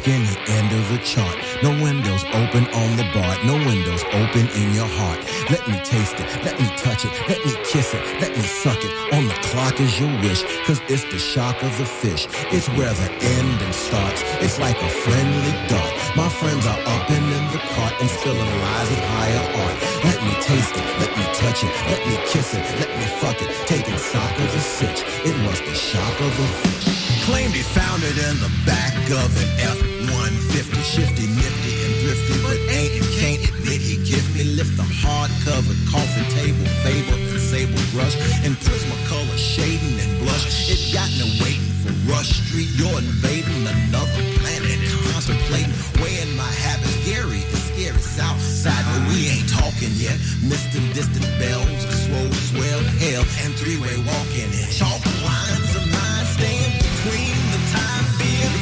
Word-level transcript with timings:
skinny 0.00 0.32
end 0.48 0.72
of 0.72 0.84
the 0.88 0.98
chart. 1.04 1.36
No 1.62 1.70
windows 1.84 2.24
open 2.32 2.64
on 2.72 2.96
the 2.96 3.04
bar, 3.12 3.32
no 3.44 3.54
windows 3.68 4.02
open 4.16 4.48
in 4.56 4.72
your 4.72 4.88
heart. 4.96 5.20
Let 5.52 5.60
me 5.68 5.76
taste 5.84 6.16
it, 6.16 6.26
let 6.44 6.56
me 6.58 6.66
touch 6.80 7.04
it, 7.04 7.12
let 7.28 7.44
me 7.44 7.52
kiss 7.68 7.92
it, 7.92 8.02
let 8.20 8.32
me 8.36 8.42
suck 8.42 8.80
it. 8.80 8.92
On 9.12 9.28
the 9.28 9.36
clock 9.52 9.78
is 9.80 9.92
your 10.00 10.12
wish, 10.24 10.42
cause 10.64 10.80
it's 10.88 11.04
the 11.12 11.18
shock 11.18 11.62
of 11.62 11.76
the 11.76 11.84
fish. 11.84 12.28
It's 12.48 12.68
where 12.76 12.94
the 12.94 13.10
ending 13.36 13.72
starts, 13.72 14.22
it's 14.40 14.58
like 14.58 14.80
a 14.80 14.88
friendly 15.04 15.52
dart. 15.68 15.92
My 16.16 16.28
friends 16.28 16.64
are 16.64 16.80
up 16.80 17.10
and 17.10 17.26
in 17.36 17.44
the 17.52 17.60
cart 17.76 17.94
and 18.00 18.08
spilling 18.08 18.52
lies 18.64 18.90
of 18.90 19.02
higher 19.20 19.46
art. 19.64 19.76
Let 20.08 20.18
me 20.24 20.32
taste 20.40 20.74
it, 20.80 20.86
let 20.96 21.12
me 21.12 21.24
touch 21.36 21.60
it, 21.60 21.72
let 21.92 22.00
me 22.08 22.16
kiss 22.32 22.54
it, 22.54 22.64
let 22.80 22.90
me 22.96 23.04
fuck 23.20 23.36
it. 23.42 23.50
Taking 23.66 23.98
stock 23.98 24.32
of 24.38 24.48
the 24.52 24.60
sitch, 24.60 25.04
it 25.28 25.36
was 25.44 25.60
the 25.60 25.74
shock 25.74 26.16
of 26.20 26.32
the 26.40 26.48
fish. 26.64 27.24
Claimed 27.28 27.52
he 27.52 27.62
found 27.62 28.02
it 28.02 28.16
in 28.16 28.36
the 28.40 28.50
back 28.64 28.96
of 29.10 29.28
an 29.36 29.89
F-150, 30.00 30.80
shifty, 30.80 31.26
nifty, 31.28 31.72
and 31.84 31.94
thrifty, 32.00 32.34
but 32.40 32.58
ain't 32.72 32.92
and 32.96 33.10
can't 33.20 33.42
admit 33.52 33.80
he 33.80 34.00
me 34.40 34.56
lift 34.56 34.72
the 34.76 34.86
hard-covered 35.04 35.76
coffee 35.92 36.24
table, 36.32 36.64
fable 36.80 37.20
and 37.20 37.40
sable 37.40 37.76
brush, 37.92 38.16
and 38.40 38.56
Prismacolor 38.64 39.36
shading 39.36 40.00
and 40.00 40.12
blush. 40.24 40.72
It 40.72 40.80
got 40.96 41.08
me 41.20 41.28
waiting 41.44 41.72
for 41.84 41.92
Rush 42.08 42.40
Street. 42.40 42.72
You're 42.80 42.96
invading 42.96 43.68
another 43.68 44.24
planet, 44.40 44.80
contemplating, 45.12 45.76
weighing 46.00 46.32
my 46.36 46.48
habits. 46.64 46.96
Gary 47.04 47.44
is 47.52 47.60
scary 47.68 48.00
south 48.00 48.40
side, 48.40 48.80
but 48.96 49.12
we 49.12 49.28
ain't 49.28 49.48
talking 49.52 49.92
yet. 50.00 50.16
Misting 50.40 50.88
distant 50.96 51.28
bells, 51.36 51.68
swole, 52.08 52.32
swell, 52.48 52.80
hell, 53.04 53.24
and 53.44 53.52
three-way 53.60 53.96
walking. 54.08 54.48
Chalk 54.72 55.04
lines 55.20 55.72
of 55.76 55.84
mine 55.92 56.26
stand 56.32 56.72
between 56.80 57.36
the 57.52 57.60
time 57.76 58.04
being 58.16 58.54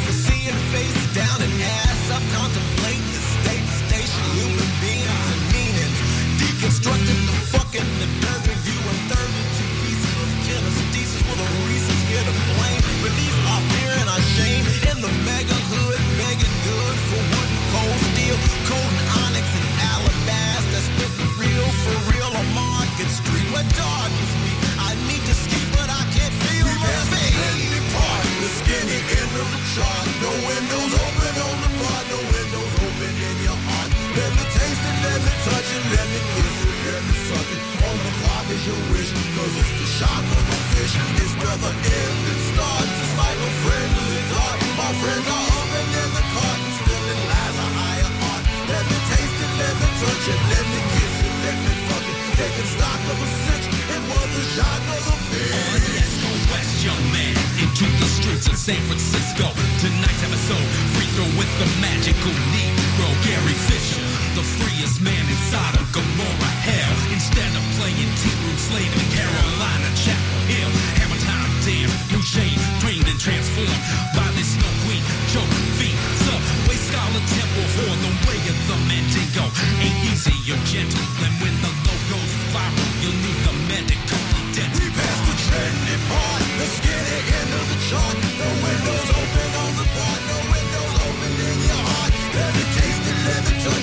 deconstructing 6.58 7.22
the 7.30 7.36
fucking 7.54 7.86
the 8.02 8.08
dirt 8.18 8.42
review 8.50 8.80
and 8.90 9.00
32 9.14 9.62
pieces 9.78 10.14
of 10.18 10.30
kinesthesis 10.42 11.22
with 11.30 11.38
a 11.38 11.48
reason 11.70 11.94
here 12.10 12.24
to 12.26 12.34
blame. 12.50 12.82
Beneath 12.98 13.38
our 13.46 13.62
fear 13.70 13.92
and 14.02 14.08
our 14.10 14.24
shame 14.34 14.66
in 14.90 14.98
the 14.98 15.12
mega 15.22 15.54
hood, 15.70 15.98
begging 16.18 16.56
good 16.66 16.96
for 17.06 17.20
wood 17.30 17.50
and 17.54 17.62
cold 17.70 17.98
steel, 18.10 18.36
cold 18.66 18.90
and 18.90 19.08
onyx 19.22 19.46
and 19.54 19.68
alabaster, 19.86 20.82
spit 20.82 21.12
real 21.38 21.68
for 21.86 21.96
real 22.10 22.30
on 22.34 22.46
Market 22.50 23.06
Street. 23.06 23.46
Where 23.54 23.68
dark 23.78 24.10
is 24.18 24.32
me, 24.42 24.52
I 24.82 24.98
need 25.06 25.22
to 25.30 25.34
ski, 25.38 25.62
but 25.78 25.86
I 25.86 26.02
can't 26.10 26.34
feel 26.42 26.66
my 26.66 26.90
feet. 27.06 27.86
Part, 27.94 28.26
the 28.42 28.50
skinny 28.58 28.98
end 28.98 29.32
of 29.38 29.46
the 29.46 29.60
chart. 29.78 30.17
Shock 39.98 40.22
of 40.30 40.44
the 40.46 40.58
fish. 40.78 40.94
Where 41.42 41.58
the 41.58 41.74
end 41.74 42.22
it 42.30 42.40
starts. 42.54 42.94
It's 43.02 43.14
like 43.18 43.38
a 43.38 43.50
friendly 43.66 44.22
dart. 44.30 44.58
My 44.78 44.90
friends 45.02 45.26
are 45.26 45.50
and 45.74 45.90
in 45.90 46.10
the 46.14 46.24
cart 46.34 46.58
and 46.62 46.74
spilling 46.78 47.22
lies 47.30 47.56
a 47.58 47.68
higher. 47.78 48.10
Let 48.70 48.84
me 48.86 48.98
taste 49.10 49.38
it, 49.42 49.52
let 49.58 49.74
me 49.74 49.88
touch 49.98 50.24
it, 50.30 50.40
let 50.54 50.64
me 50.70 50.80
kiss 50.94 51.14
it, 51.18 51.34
let 51.42 51.56
me 51.66 51.72
fuck 51.90 52.04
it. 52.10 52.18
Taking 52.38 52.68
stock 52.78 53.02
of 53.10 53.18
a 53.26 53.28
it 53.94 54.02
was 54.06 54.28
the 54.38 54.44
shock 54.54 54.82
of 54.92 55.18
fish. 55.34 55.56
Let's 55.98 56.14
go 56.22 56.30
west, 56.52 56.74
young 56.86 57.04
man, 57.10 57.34
into 57.58 57.86
the 57.98 58.08
streets 58.18 58.46
of 58.46 58.54
San 58.54 58.82
Francisco. 58.86 59.50
Tonight's 59.82 60.22
episode, 60.22 60.66
free 60.94 61.10
throw 61.16 61.26
with 61.40 61.50
the 61.58 61.68
magical 61.82 62.34
Negro, 62.54 63.08
Gary 63.26 63.56
Fisher, 63.66 64.07
the 64.34 64.42
freest 64.42 65.00
man 65.00 65.24
inside 65.28 65.76
of 65.78 65.86
Gomorrah 65.92 66.54
hell. 66.64 66.96
Instead 67.14 67.52
of 67.54 67.64
playing 67.78 68.10
T-Root 68.20 68.58
slave 68.58 68.92
in 68.92 69.06
Carolina 69.14 69.88
Chapel 69.94 70.40
Hill, 70.50 70.72
Hammer 70.98 71.20
time, 71.22 71.52
damn, 71.64 71.92
new 72.12 72.22
shade, 72.24 72.58
trained 72.82 73.06
and 73.06 73.20
transformed 73.20 73.82
by 74.12 74.26
this 74.36 74.56
snow 74.56 74.72
queen, 74.84 75.02
Joe 75.32 75.46
V. 75.78 75.92
Subway 76.26 76.78
scholar 76.88 77.24
temple 77.24 77.66
for 77.78 77.92
the 78.04 78.12
way 78.26 78.40
of 78.52 78.58
the 78.68 78.76
Mendigo. 78.90 79.44
Ain't 79.80 79.98
easy, 80.10 80.34
you're 80.44 80.64
gentle, 80.68 81.04
and 81.24 81.34
when 81.40 81.54
the 81.62 81.72
low 81.86 81.98
goes 82.10 82.32
viral, 82.52 82.90
you'll 83.00 83.20
need 83.22 83.38
the 83.46 83.54
medical 83.70 84.22
dental. 84.52 84.82
We 84.82 84.90
passed 84.92 85.24
the 85.30 85.36
trendy 85.46 85.96
part, 86.10 86.42
the 86.58 86.66
skinny 86.76 87.18
end 87.38 87.50
of 87.54 87.64
the 87.70 87.78
chart. 87.88 88.27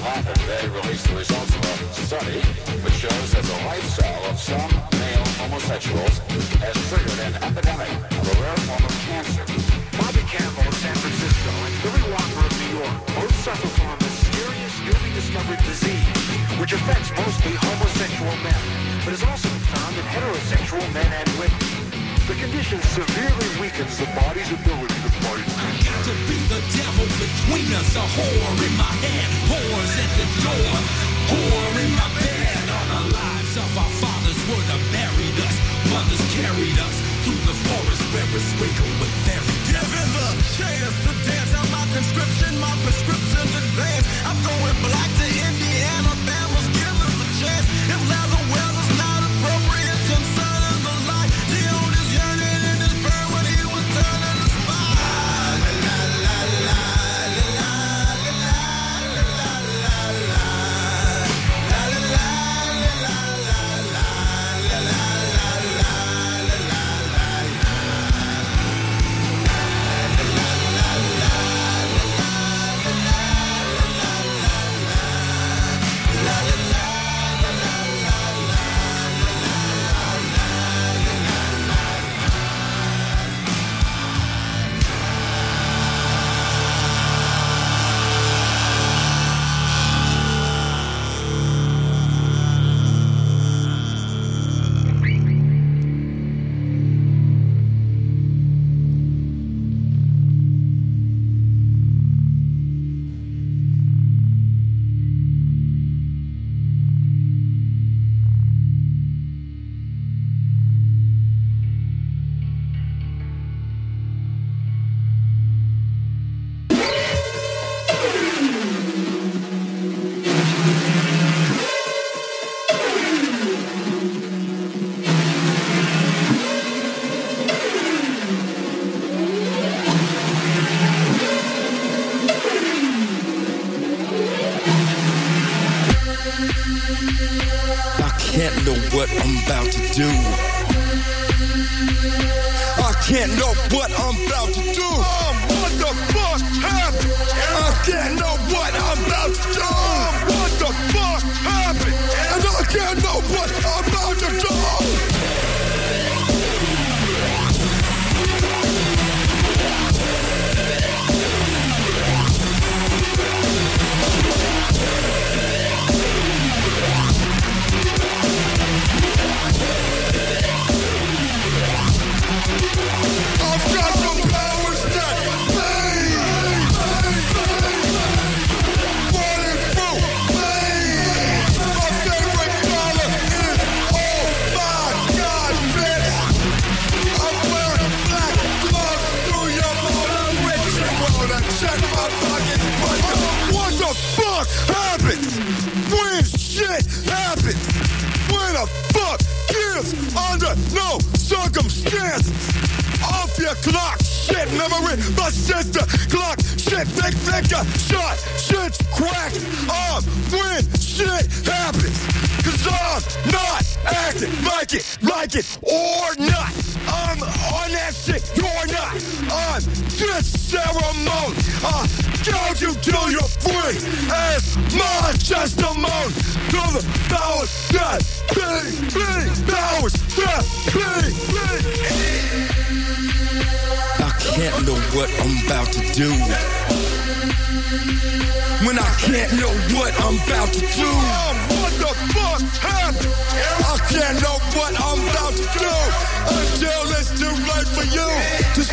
today 0.00 0.64
released 0.72 1.04
the 1.08 1.16
results 1.16 1.52
of 1.52 1.60
a 1.60 1.76
study 1.92 2.40
which 2.80 2.96
shows 3.04 3.28
that 3.36 3.44
the 3.44 3.58
lifestyle 3.68 4.24
of 4.32 4.40
some 4.40 4.72
male 4.96 5.24
homosexuals 5.44 6.24
has 6.64 6.72
triggered 6.88 7.20
an 7.28 7.36
epidemic 7.44 7.92
of 8.08 8.24
a 8.24 8.34
rare 8.40 8.56
form 8.64 8.80
of 8.80 8.94
cancer. 9.04 9.44
Bobby 10.00 10.24
Campbell 10.24 10.64
of 10.64 10.72
San 10.80 10.96
Francisco 10.96 11.52
and 11.52 11.74
Billy 11.84 12.04
Walker 12.08 12.48
of 12.48 12.52
New 12.64 12.80
York 12.80 12.96
both 13.12 13.34
suffer 13.44 13.68
from 13.76 13.92
a 13.92 13.98
mysterious 14.00 14.74
newly 14.88 15.12
discovered 15.12 15.60
disease 15.68 16.16
which 16.56 16.72
affects 16.72 17.12
mostly 17.20 17.52
homosexual 17.60 18.36
men, 18.40 18.62
but 19.04 19.12
is 19.12 19.24
also 19.24 19.52
found 19.68 19.92
in 20.00 20.06
heterosexual 20.16 20.84
men 20.96 21.12
and 21.12 21.28
women. 21.36 21.60
The 22.24 22.40
condition 22.40 22.80
severely 22.96 23.48
weakens 23.60 24.00
the 24.00 24.08
body's 24.16 24.48
ability. 24.48 24.99
I 25.30 25.70
got 25.86 26.00
to 26.10 26.14
be 26.26 26.38
the 26.50 26.58
devil 26.74 27.06
between 27.22 27.70
us, 27.78 27.94
a 27.94 28.02
whore 28.02 28.58
in 28.66 28.74
my 28.74 28.94
hand, 28.98 29.30
whores 29.46 29.94
at 29.94 30.10
the 30.18 30.26
door, 30.42 30.74
whore 31.30 31.74
in 31.86 31.90
my 31.94 32.08
bed. 32.18 32.66
All 32.66 32.86
the 32.90 33.02
lives 33.14 33.54
of 33.54 33.70
our 33.78 33.92
fathers 34.02 34.40
would 34.50 34.66
have 34.74 34.84
buried 34.90 35.38
us, 35.46 35.54
mothers 35.86 36.24
carried 36.34 36.78
us 36.82 36.96
through 37.22 37.42
the 37.46 37.54
forest 37.62 38.02
where 38.10 38.26
we're 38.34 38.42
sprinkled 38.42 38.96
with 38.98 39.14
fairy 39.22 39.54
Given 39.70 40.08
the 40.18 40.28
chance 40.58 40.96
to 41.06 41.12
dance 41.22 41.52
out 41.54 41.68
my 41.70 41.86
conscription, 41.94 42.50
my 42.58 42.74
prescription's 42.82 43.54
advanced. 43.54 44.10
I'm 44.26 44.38
going 44.42 44.76
black 44.82 45.10
to 45.14 45.26
Indiana, 45.30 46.10
Bama's 46.26 46.79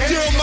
Daryl 0.08 0.37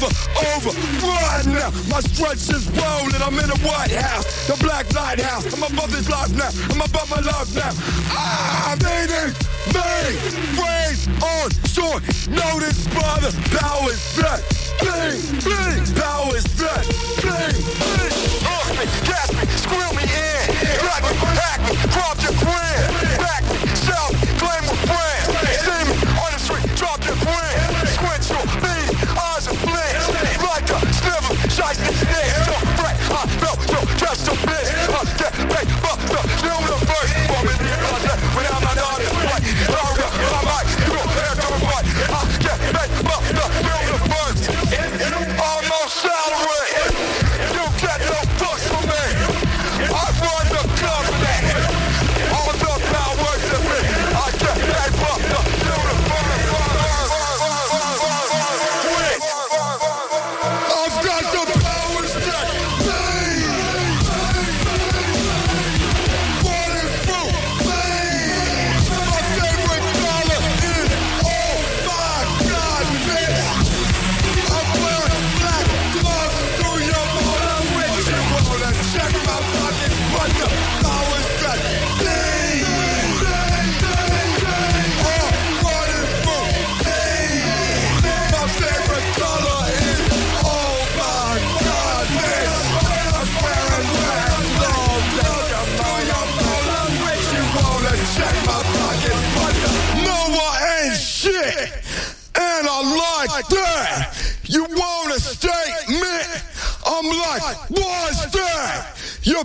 never 0.00 0.12
over. 0.56 0.70
right 1.04 1.46
now, 1.46 1.70
my 1.88 2.00
stretch 2.00 2.48
is 2.48 2.68
rolling. 2.72 3.20
I'm 3.20 3.36
in 3.38 3.48
the 3.48 3.60
White 3.62 3.92
House, 3.92 4.46
the 4.46 4.56
Black 4.64 4.92
Lighthouse. 4.94 5.44
I'm 5.52 5.62
above 5.62 5.92
this 5.92 6.08
life 6.08 6.32
now. 6.32 6.50
I'm 6.72 6.80
above 6.80 7.10
my 7.10 7.20
life 7.20 7.54
now. 7.54 7.72
I 8.10 8.76
need 8.80 9.10
it. 9.12 9.36
Me, 9.70 10.16
raise 10.56 11.06
on 11.22 11.50
short 11.68 12.02
Notice 12.28 12.86
by 12.88 13.20
the 13.20 13.30
powers 13.60 14.00
that 14.16 14.40
bling, 14.80 15.20
bling, 15.44 15.84
powers 15.94 16.44
that 16.56 16.84
bling, 17.20 17.60
bling. 17.60 18.16
Off 18.48 18.70
uh, 18.70 18.80
me, 18.80 18.84
gas 19.04 19.28
me, 19.36 19.44
squeal 19.60 19.92
me 19.92 20.02
in. 20.02 20.46
Drag 20.80 21.02
me, 21.04 21.12
hack 21.36 21.60
me, 21.68 21.76
crop 21.92 22.16
your 22.22 22.32
grin. 22.40 22.89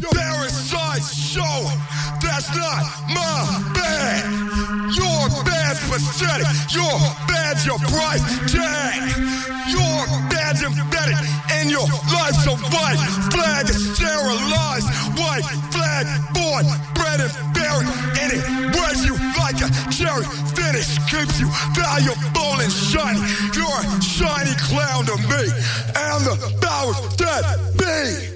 Your 0.01 0.11
parasites 0.11 1.15
show 1.15 1.71
that's 2.19 2.51
not 2.51 2.83
my 3.15 3.71
bad. 3.71 4.27
Your 4.91 5.23
bad's 5.47 5.79
pathetic. 5.87 6.47
Your 6.75 6.99
bad's 7.31 7.65
your 7.65 7.79
price 7.79 8.19
tag. 8.51 8.99
Your 9.71 10.03
bad's 10.27 10.63
embedded 10.67 11.15
in 11.61 11.69
your 11.69 11.87
life's 12.11 12.43
a 12.43 12.59
white 12.75 12.99
flag 13.31 13.69
is 13.69 13.95
sterilized. 13.95 14.91
White 15.15 15.47
flag 15.71 16.03
born, 16.35 16.65
bred 16.95 17.23
and 17.23 17.31
buried 17.55 17.87
in 18.19 18.35
it. 18.35 18.43
Wears 18.75 18.99
you 19.05 19.15
like 19.39 19.63
a 19.63 19.71
cherry. 19.95 20.27
Finish 20.51 20.99
keeps 21.07 21.39
you 21.39 21.47
valuable 21.71 22.59
and 22.59 22.71
shiny. 22.71 23.23
You're 23.55 23.79
a 23.79 24.01
shiny 24.03 24.55
clown 24.59 25.05
to 25.05 25.15
me. 25.31 25.47
And 25.95 26.19
the 26.27 26.35
powers 26.59 26.99
that 27.15 27.71
be. 27.79 28.35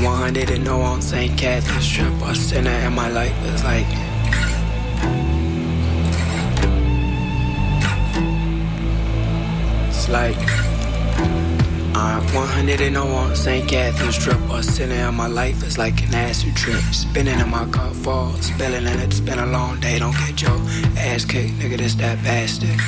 I'm 0.00 0.06
100 0.06 0.48
and 0.48 0.64
no 0.64 0.80
on 0.80 1.02
St. 1.02 1.38
Catherine's 1.38 1.84
strip. 1.84 2.10
A 2.22 2.34
sinner 2.34 2.70
and 2.70 2.94
my 2.96 3.10
life 3.10 3.36
is 3.44 3.62
like. 3.62 3.84
It's 9.88 10.08
like. 10.08 10.38
I'm 11.94 12.24
100 12.32 12.80
and 12.80 12.94
no 12.94 13.08
on 13.08 13.36
St. 13.36 13.68
Catherine's 13.68 14.14
strip. 14.14 14.40
A 14.48 14.62
sinner 14.62 14.94
and 14.94 15.14
my 15.18 15.26
life 15.26 15.62
is 15.62 15.76
like 15.76 16.02
an 16.02 16.14
acid 16.14 16.56
trip. 16.56 16.80
Spinning 16.92 17.38
in 17.38 17.50
my 17.50 17.66
car, 17.66 17.92
fall, 17.92 18.32
spilling 18.36 18.86
in 18.86 19.00
it. 19.00 19.00
It's 19.00 19.20
been 19.20 19.38
a 19.38 19.44
long 19.44 19.80
day. 19.80 19.98
Don't 19.98 20.16
get 20.16 20.40
your 20.40 20.56
ass 20.96 21.26
kicked, 21.26 21.52
nigga. 21.58 21.76
This 21.76 21.94
that 21.96 22.24
bastard. 22.24 22.78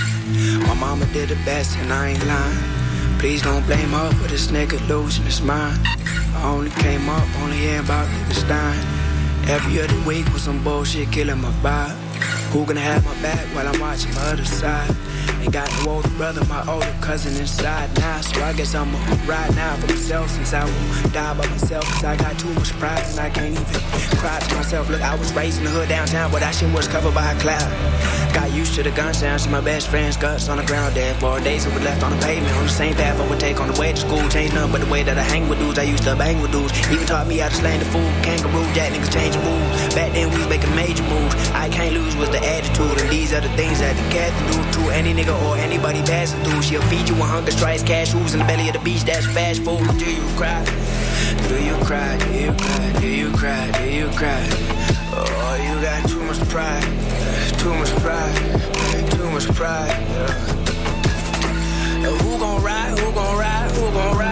My 0.66 0.72
mama 0.72 1.04
did 1.12 1.28
the 1.28 1.36
best 1.44 1.76
and 1.76 1.92
I 1.92 2.12
ain't 2.12 2.26
lying. 2.26 3.18
Please 3.18 3.42
don't 3.42 3.64
blame 3.66 3.90
her 3.90 4.10
for 4.12 4.28
this 4.28 4.46
nigga 4.46 4.80
losing 4.88 5.26
his 5.26 5.42
mind. 5.42 5.78
Only 6.42 6.70
came 6.70 7.08
up, 7.08 7.26
only 7.40 7.56
hear 7.56 7.80
about 7.80 8.08
niggas 8.08 8.48
dying. 8.48 8.86
Every 9.48 9.80
other 9.80 10.00
week 10.06 10.26
with 10.32 10.42
some 10.42 10.62
bullshit 10.64 11.12
killing 11.12 11.40
my 11.40 11.50
vibe. 11.62 12.01
Who 12.52 12.66
gonna 12.66 12.80
have 12.80 13.02
my 13.06 13.14
back 13.22 13.40
while 13.56 13.66
I'm 13.66 13.80
watching 13.80 14.12
my 14.14 14.28
other 14.28 14.44
side? 14.44 14.94
Ain't 15.40 15.54
got 15.54 15.72
no 15.82 15.92
older 15.92 16.08
brother, 16.20 16.44
my 16.44 16.60
older 16.68 16.94
cousin 17.00 17.34
inside 17.40 17.88
now. 17.98 18.20
So 18.20 18.42
I 18.42 18.52
guess 18.52 18.74
I'ma 18.74 18.98
ride 19.24 19.56
now 19.56 19.74
for 19.76 19.86
myself 19.86 20.28
since 20.28 20.52
I 20.52 20.62
won't 20.64 21.12
die 21.14 21.32
by 21.32 21.46
myself. 21.48 21.84
Cause 21.84 22.04
I 22.04 22.14
got 22.14 22.38
too 22.38 22.52
much 22.52 22.70
pride 22.72 23.02
and 23.08 23.20
I 23.20 23.30
can't 23.30 23.52
even 23.52 23.64
cry 24.20 24.38
to 24.38 24.54
myself. 24.54 24.90
Look, 24.90 25.00
I 25.00 25.14
was 25.14 25.32
raised 25.32 25.58
in 25.60 25.64
the 25.64 25.70
hood 25.70 25.88
downtown, 25.88 26.30
but 26.30 26.40
that 26.40 26.54
shit 26.54 26.70
was 26.74 26.86
covered 26.86 27.14
by 27.14 27.32
a 27.32 27.40
cloud. 27.40 27.72
Got 28.34 28.52
used 28.52 28.74
to 28.74 28.82
the 28.82 28.90
gun 28.90 29.14
sound, 29.14 29.40
see 29.40 29.50
my 29.50 29.60
best 29.60 29.88
friend's 29.88 30.18
guts 30.18 30.48
on 30.48 30.58
the 30.58 30.64
ground 30.64 30.94
dead. 30.94 31.16
For 31.20 31.40
days 31.40 31.64
that 31.64 31.72
were 31.72 31.84
left 31.84 32.02
on 32.02 32.12
the 32.12 32.22
pavement, 32.24 32.54
on 32.56 32.64
the 32.64 32.70
same 32.70 32.94
path 32.94 33.18
I 33.18 33.28
would 33.28 33.40
take 33.40 33.60
on 33.60 33.72
the 33.72 33.80
way 33.80 33.92
to 33.92 33.96
school. 33.96 34.28
Changed 34.28 34.54
nothing 34.54 34.72
but 34.72 34.80
the 34.82 34.90
way 34.90 35.02
that 35.02 35.16
I 35.16 35.22
hang 35.22 35.48
with 35.48 35.58
dudes. 35.58 35.78
I 35.78 35.84
used 35.84 36.04
to 36.04 36.16
bang 36.16 36.40
with 36.42 36.52
dudes. 36.52 36.72
Even 36.92 37.06
taught 37.06 37.26
me 37.26 37.38
how 37.38 37.48
to 37.48 37.54
slang 37.54 37.78
the 37.78 37.86
fool. 37.86 38.08
Kangaroo, 38.22 38.64
jack 38.74 38.92
niggas 38.92 39.12
change 39.12 39.36
moves. 39.36 39.94
Back 39.94 40.12
then 40.12 40.30
we 40.30 40.36
was 40.36 40.48
making 40.48 40.74
major 40.76 41.04
moves. 41.04 41.34
I 41.52 41.68
can't 41.68 41.94
lose 41.94 42.14
was 42.16 42.30
the 42.30 42.41
attitude, 42.44 43.00
and 43.00 43.10
these 43.10 43.32
are 43.32 43.40
the 43.40 43.48
things 43.50 43.80
that 43.80 43.96
the 43.96 44.06
cat 44.12 44.32
do 44.50 44.82
to 44.82 44.90
any 44.90 45.12
nigga 45.14 45.34
or 45.46 45.56
anybody 45.56 46.02
passing 46.02 46.42
through. 46.44 46.62
She'll 46.62 46.82
feed 46.82 47.08
you 47.08 47.14
when 47.14 47.28
hunger 47.28 47.50
strikes, 47.50 47.82
cashews 47.82 48.32
in 48.34 48.40
the 48.40 48.44
belly 48.44 48.68
of 48.68 48.74
the 48.74 48.80
beast. 48.80 49.06
That's 49.06 49.26
fast 49.26 49.62
food. 49.62 49.86
Do 49.98 50.10
you 50.10 50.26
cry? 50.36 50.64
Do 51.48 51.56
you 51.62 51.76
cry? 51.84 52.18
Do 52.18 52.32
you 52.38 52.52
cry? 52.52 52.92
Do 53.00 53.08
you 53.08 53.30
cry? 53.32 53.70
Do 53.78 53.84
you 53.90 54.08
cry? 54.18 54.42
Oh, 55.14 55.56
you 55.62 55.80
got 55.80 56.08
too 56.08 56.22
much 56.24 56.40
pride. 56.48 56.84
Too 57.58 57.74
much 57.74 57.92
pride. 58.02 58.34
Too 59.12 59.30
much 59.30 59.46
pride. 59.54 59.96
Yeah. 60.10 60.52
Who 62.22 62.38
gon' 62.38 62.62
ride? 62.62 62.98
Who 62.98 63.12
gon' 63.12 63.38
ride? 63.38 63.70
Who 63.72 63.90
gon' 63.92 64.18
ride? 64.18 64.31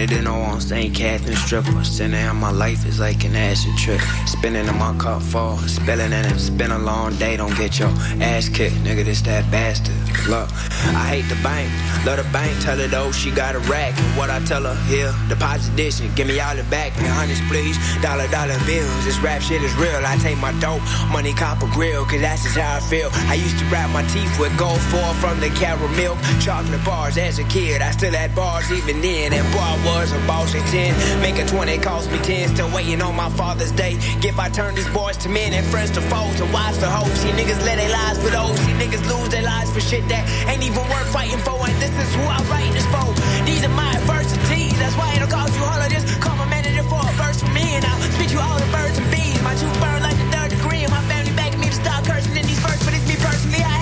100 0.00 0.16
and 0.16 0.28
0 0.28 0.40
on 0.40 0.60
St. 0.62 0.94
Catherine 0.94 1.36
stripper. 1.36 1.84
Sinning 1.84 2.24
in 2.24 2.36
my 2.36 2.50
life 2.50 2.86
is 2.86 2.98
like 2.98 3.22
an 3.24 3.36
acid 3.36 3.76
trip. 3.76 4.00
Spinning 4.26 4.66
in 4.66 4.78
my 4.78 4.96
cup 4.96 5.20
fall, 5.20 5.58
spilling 5.58 6.12
in 6.12 6.24
it. 6.24 6.56
Been 6.56 6.70
a 6.70 6.78
long 6.78 7.16
day, 7.16 7.36
don't 7.36 7.54
get 7.56 7.78
your 7.78 7.90
ass 8.20 8.48
kicked. 8.48 8.76
Nigga, 8.76 9.04
this 9.04 9.20
that 9.22 9.50
bastard. 9.50 9.94
Look, 10.26 10.48
I 10.96 11.04
hate 11.12 11.28
the 11.28 11.40
bank. 11.42 11.68
Love 12.06 12.16
the 12.16 12.32
bank, 12.32 12.50
tell 12.62 12.78
her 12.78 12.86
though 12.86 13.12
she 13.12 13.30
got 13.30 13.54
a 13.54 13.58
rack. 13.60 13.92
And 13.98 14.16
what 14.16 14.30
I 14.30 14.40
tell 14.44 14.62
her, 14.62 14.74
here, 14.88 15.12
deposit 15.28 15.76
this 15.76 16.00
and 16.00 16.14
give 16.16 16.28
me 16.28 16.40
all 16.40 16.56
it 16.56 16.68
back. 16.70 16.96
And 16.96 17.06
hundreds, 17.06 17.40
please. 17.48 17.76
Dollar, 18.00 18.28
dollar 18.28 18.56
bills. 18.64 19.04
This 19.04 19.18
rap 19.18 19.42
shit 19.42 19.62
is 19.62 19.74
real. 19.76 20.00
I 20.04 20.16
take 20.16 20.38
my 20.38 20.52
dope, 20.60 20.80
money, 21.12 21.34
copper 21.34 21.68
grill, 21.72 22.04
cause 22.06 22.20
that's 22.20 22.42
just 22.44 22.56
how 22.56 22.76
I 22.76 22.80
feel. 22.80 23.10
I 23.28 23.34
used 23.34 23.58
to 23.58 23.64
wrap 23.66 23.90
my 23.90 24.02
teeth 24.08 24.32
with 24.40 24.56
gold 24.56 24.80
foil 24.88 25.12
from 25.20 25.40
the 25.40 25.50
caramel. 25.50 26.16
Chocolate 26.40 26.84
bars 26.84 27.18
as 27.18 27.38
a 27.38 27.44
kid. 27.44 27.82
I 27.82 27.90
still 27.90 28.12
had 28.12 28.34
bars 28.34 28.70
even 28.72 29.00
then. 29.02 29.32
And 29.32 29.44
boy, 29.52 29.89
was 29.90 30.12
a 30.12 30.60
10. 30.70 31.20
Making 31.20 31.46
20 31.46 31.78
cost 31.78 32.10
me 32.10 32.18
10. 32.18 32.54
Still 32.54 32.70
waiting 32.74 33.02
on 33.02 33.14
my 33.14 33.30
father's 33.30 33.72
day. 33.72 33.94
If 34.22 34.38
I 34.38 34.48
turn 34.48 34.74
these 34.74 34.88
boys 34.88 35.16
to 35.18 35.28
men 35.28 35.52
and 35.52 35.66
friends 35.66 35.90
to 35.92 36.00
foes 36.02 36.40
and 36.40 36.52
watch 36.52 36.76
the 36.76 36.88
hoes. 36.88 37.12
See 37.20 37.30
niggas 37.30 37.60
let 37.64 37.76
their 37.76 37.90
lives 37.90 38.18
for 38.22 38.30
those. 38.30 38.58
See 38.60 38.72
niggas 38.72 39.04
lose 39.06 39.28
their 39.28 39.42
lives 39.42 39.70
for 39.72 39.80
shit 39.80 40.06
that 40.08 40.22
ain't 40.48 40.62
even 40.62 40.84
worth 40.88 41.10
fighting 41.12 41.38
for. 41.38 41.58
And 41.66 41.76
this 41.82 41.90
is 41.90 42.10
who 42.14 42.22
I 42.22 42.38
write 42.50 42.72
this 42.72 42.86
for. 42.86 43.08
These 43.44 43.64
are 43.64 43.74
my 43.74 43.90
adversities. 43.96 44.78
That's 44.78 44.96
why 44.96 45.14
it'll 45.14 45.28
cost 45.28 45.54
you 45.56 45.64
all 45.64 45.80
of 45.80 45.90
this. 45.90 46.04
Come 46.18 46.40
a 46.40 46.46
minute 46.46 46.84
for 46.86 47.00
a 47.00 47.12
verse 47.18 47.40
from 47.40 47.52
me. 47.54 47.76
And 47.76 47.84
I'll 47.84 48.00
spit 48.14 48.32
you 48.32 48.40
all 48.40 48.58
the 48.58 48.70
birds 48.72 48.98
and 48.98 49.08
bees. 49.10 49.40
My 49.42 49.54
truth 49.54 49.74
burn 49.80 50.02
like 50.02 50.16
the 50.16 50.28
third 50.34 50.50
degree. 50.50 50.82
And 50.86 50.92
my 50.92 51.02
family 51.10 51.32
begging 51.34 51.60
me 51.60 51.68
to 51.68 51.78
stop 51.78 52.04
cursing 52.04 52.36
in 52.36 52.46
these 52.46 52.60
verses. 52.60 52.84
But 52.84 52.94
it's 52.94 53.06
me 53.06 53.16
personally. 53.18 53.62
I 53.62 53.79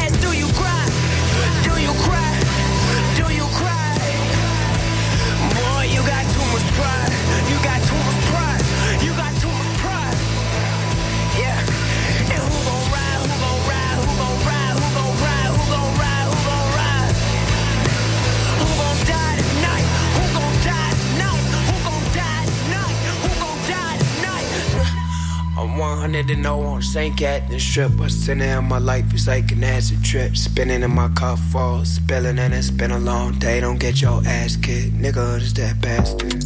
tonight? 25.68 25.78
100 25.78 26.30
and 26.30 26.42
0 26.42 26.60
on 26.60 26.82
St. 26.82 27.16
Catherine 27.16 27.60
strip. 27.60 27.92
But 27.96 28.10
sinning 28.10 28.48
in 28.48 28.64
my 28.64 28.78
life 28.78 29.12
is 29.14 29.26
like 29.26 29.50
an 29.52 29.64
acid 29.64 30.02
trip. 30.04 30.36
Spinning 30.36 30.82
in 30.82 30.90
my 30.90 31.08
car 31.08 31.36
fall, 31.36 31.84
spilling 31.84 32.38
and 32.38 32.54
it's 32.54 32.70
been 32.70 32.90
a 32.90 32.98
long 32.98 33.38
day. 33.38 33.60
Don't 33.60 33.78
get 33.78 34.00
your 34.00 34.22
ass 34.26 34.56
kicked. 34.56 34.94
Nigga, 34.94 35.38
it's 35.40 35.52
that 35.54 35.80
bastard. 35.80 36.44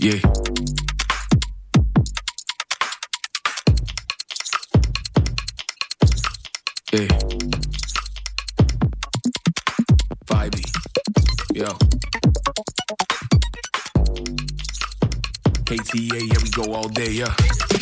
Yeah. 0.00 0.20
Yeah. 6.92 7.08
Vibey. 10.26 10.64
Yo. 11.54 11.87
KTA, 15.88 16.20
here 16.20 16.42
we 16.42 16.50
go 16.50 16.74
all 16.74 16.88
day, 16.88 17.10
yeah. 17.10 17.77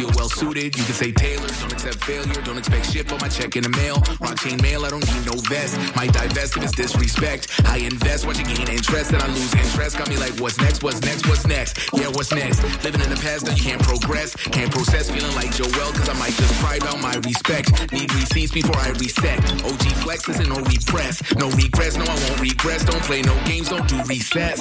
Feel 0.00 0.10
well 0.16 0.28
suited. 0.28 0.76
You 0.76 0.84
can 0.84 0.94
say 0.94 1.12
Taylor, 1.12 1.46
don't 1.60 1.72
accept 1.72 2.04
failure, 2.04 2.40
don't 2.42 2.58
expect 2.58 2.90
shit, 2.90 3.06
but 3.08 3.20
my 3.20 3.28
check 3.28 3.56
in 3.56 3.62
the 3.62 3.68
mail. 3.68 4.02
Rock 4.20 4.38
chain 4.40 4.58
mail, 4.62 4.84
I 4.84 4.90
don't 4.90 5.04
need 5.04 5.26
no 5.26 5.36
vest. 5.48 5.76
Might 5.96 6.12
divest 6.12 6.56
if 6.56 6.62
it's 6.62 6.72
disrespect. 6.72 7.48
I 7.66 7.78
invest, 7.78 8.26
watch 8.26 8.38
you 8.38 8.44
gain 8.44 8.68
interest, 8.68 9.10
then 9.10 9.20
I 9.20 9.26
lose 9.28 9.54
interest. 9.54 9.98
Got 9.98 10.08
me 10.08 10.16
like, 10.16 10.32
what's 10.40 10.58
next, 10.58 10.82
what's 10.82 11.00
next, 11.02 11.26
what's 11.28 11.46
next? 11.46 11.78
Yeah, 11.92 12.08
what's 12.08 12.32
next? 12.32 12.62
Living 12.84 13.00
in 13.00 13.10
the 13.10 13.20
past, 13.20 13.46
now 13.46 13.52
you 13.52 13.62
can't 13.62 13.82
progress. 13.82 14.34
Can't 14.36 14.72
process, 14.72 15.10
feeling 15.10 15.34
like 15.34 15.52
Joel, 15.52 15.92
cause 15.92 16.08
I 16.08 16.14
might 16.14 16.32
just 16.32 16.54
cry 16.60 16.76
about 16.76 17.00
my 17.00 17.14
respect. 17.26 17.92
Need 17.92 18.12
receipts 18.14 18.52
before 18.52 18.76
I 18.78 18.90
reset. 18.90 19.38
OG 19.64 19.84
flex 20.02 20.28
isn't 20.28 20.48
no 20.48 20.60
repress. 20.64 21.20
No 21.36 21.50
regrets, 21.50 21.96
no, 21.96 22.04
I 22.04 22.16
won't 22.24 22.40
regress. 22.40 22.84
Don't 22.84 23.02
play 23.02 23.22
no 23.22 23.36
games, 23.44 23.68
don't 23.68 23.86
do 23.88 23.96
resets. 24.08 24.60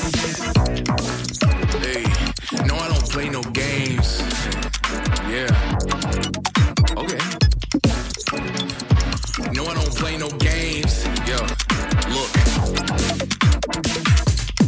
Hey, 1.79 2.03
no, 2.65 2.75
I 2.75 2.88
don't 2.89 3.10
play 3.10 3.29
no 3.29 3.41
games. 3.53 4.78
Yeah. 5.29 5.45
Okay. 6.98 7.21
No, 9.53 9.63
I 9.65 9.74
don't 9.75 9.95
play 9.95 10.17
no 10.17 10.29
games. 10.41 11.05
Yo, 11.29 11.38
look. 12.09 12.31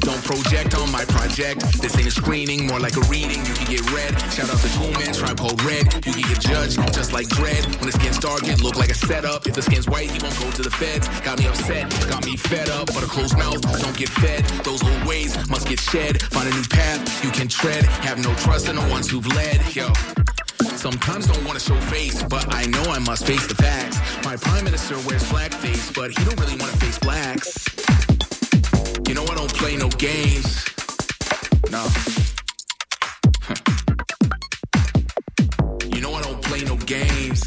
Don't 0.01 0.23
project 0.23 0.75
on 0.75 0.91
my 0.91 1.03
project. 1.05 1.81
This 1.81 1.97
ain't 1.97 2.07
a 2.07 2.11
screening, 2.11 2.67
more 2.67 2.79
like 2.79 2.95
a 2.95 3.01
reading. 3.09 3.43
You 3.43 3.53
can 3.55 3.71
get 3.71 3.91
read. 3.91 4.13
Shout 4.31 4.51
out 4.51 4.59
to 4.59 4.69
Cool 4.77 4.91
Man, 4.91 5.13
Tribe 5.13 5.39
Red. 5.65 5.91
You 6.05 6.13
can 6.13 6.21
get 6.29 6.39
judged, 6.39 6.77
just 6.93 7.11
like 7.11 7.27
Dredd. 7.27 7.65
When 7.79 7.87
the 7.87 7.93
skin's 7.93 8.19
dark, 8.19 8.43
it 8.43 8.61
look 8.61 8.75
like 8.75 8.91
a 8.91 8.95
setup. 8.95 9.47
If 9.47 9.55
the 9.55 9.63
skin's 9.63 9.87
white, 9.87 10.11
he 10.11 10.19
won't 10.21 10.37
go 10.39 10.51
to 10.51 10.61
the 10.61 10.69
feds. 10.69 11.07
Got 11.21 11.39
me 11.39 11.47
upset, 11.47 11.89
got 12.07 12.23
me 12.23 12.37
fed 12.37 12.69
up. 12.69 12.87
But 12.93 13.01
a 13.01 13.07
closed 13.07 13.35
mouth 13.35 13.61
don't 13.81 13.97
get 13.97 14.09
fed. 14.09 14.45
Those 14.63 14.83
old 14.83 15.05
ways 15.05 15.35
must 15.49 15.67
get 15.67 15.79
shed. 15.79 16.21
Find 16.21 16.47
a 16.47 16.55
new 16.55 16.67
path 16.69 17.23
you 17.23 17.31
can 17.31 17.47
tread. 17.47 17.83
Have 18.05 18.19
no 18.19 18.31
trust 18.35 18.69
in 18.69 18.75
the 18.75 18.87
ones 18.89 19.09
who've 19.09 19.25
led. 19.25 19.75
Yo. 19.75 19.91
Sometimes 20.75 21.27
don't 21.27 21.45
want 21.45 21.59
to 21.59 21.63
show 21.63 21.79
face, 21.89 22.23
but 22.23 22.53
I 22.53 22.65
know 22.65 22.83
I 22.83 22.99
must 22.99 23.25
face 23.25 23.45
the 23.47 23.55
facts. 23.55 23.99
My 24.25 24.35
prime 24.35 24.63
minister 24.63 24.95
wears 25.07 25.23
blackface, 25.31 25.93
but 25.93 26.11
he 26.11 26.23
don't 26.25 26.39
really 26.39 26.55
want 26.57 26.71
to 26.71 26.77
face 26.77 26.97
blacks. 26.99 27.65
You 29.07 29.13
know 29.13 29.23
I 29.23 29.35
don't 29.35 29.53
play 29.53 29.77
no 29.77 29.89
games. 29.89 30.65
No. 31.69 31.87
You 35.93 36.01
know 36.01 36.13
I 36.13 36.21
don't 36.21 36.41
play 36.41 36.63
no 36.63 36.77
games 36.77 37.43